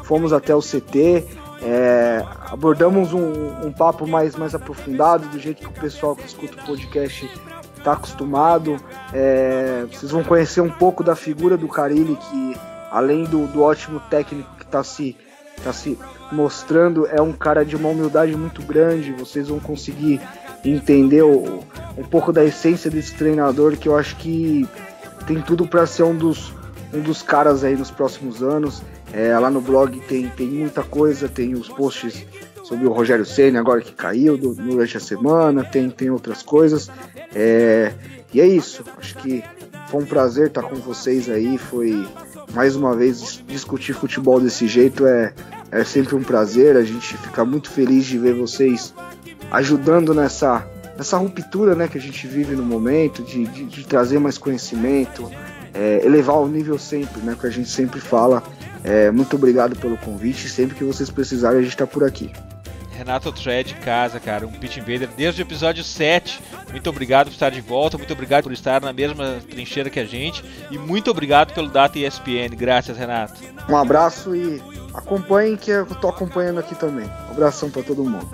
[0.04, 1.24] fomos até o CT,
[1.62, 6.60] É, abordamos um, um, papo mais, mais aprofundado, do jeito que o pessoal que escuta
[6.60, 7.30] o podcast
[7.76, 8.76] está acostumado.
[9.12, 12.56] É, vocês vão conhecer um pouco da figura do Carilli, que
[12.90, 15.16] além do, do ótimo técnico que está se,
[15.62, 15.98] tá se
[16.30, 19.12] mostrando, é um cara de uma humildade muito grande.
[19.12, 20.20] Vocês vão conseguir
[20.64, 21.64] entender o,
[21.96, 24.68] um pouco da essência desse treinador, que eu acho que
[25.26, 26.52] tem tudo para ser um dos,
[26.92, 28.82] um dos caras aí nos próximos anos.
[29.16, 32.26] É, lá no blog tem, tem muita coisa, tem os posts
[32.62, 36.90] sobre o Rogério Senna agora que caiu do, durante a semana, tem, tem outras coisas.
[37.34, 37.94] É,
[38.34, 39.42] e é isso, acho que
[39.88, 42.06] foi um prazer estar com vocês aí, foi
[42.52, 45.32] mais uma vez discutir futebol desse jeito é,
[45.70, 48.92] é sempre um prazer, a gente fica muito feliz de ver vocês
[49.50, 54.18] ajudando nessa, nessa ruptura né, que a gente vive no momento, de, de, de trazer
[54.18, 55.30] mais conhecimento,
[55.72, 58.42] é, elevar o nível sempre, né, que a gente sempre fala.
[58.86, 60.48] É, muito obrigado pelo convite.
[60.48, 62.30] Sempre que vocês precisarem, a gente está por aqui.
[62.92, 66.40] Renato Tré de casa, cara, um Pit Invader desde o episódio 7.
[66.70, 70.06] Muito obrigado por estar de volta, muito obrigado por estar na mesma trincheira que a
[70.06, 72.56] gente e muito obrigado pelo Data ESPN.
[72.56, 73.34] Graças, Renato.
[73.68, 74.62] Um abraço e
[74.94, 77.06] acompanhem que eu tô acompanhando aqui também.
[77.28, 78.26] Um abração para todo mundo.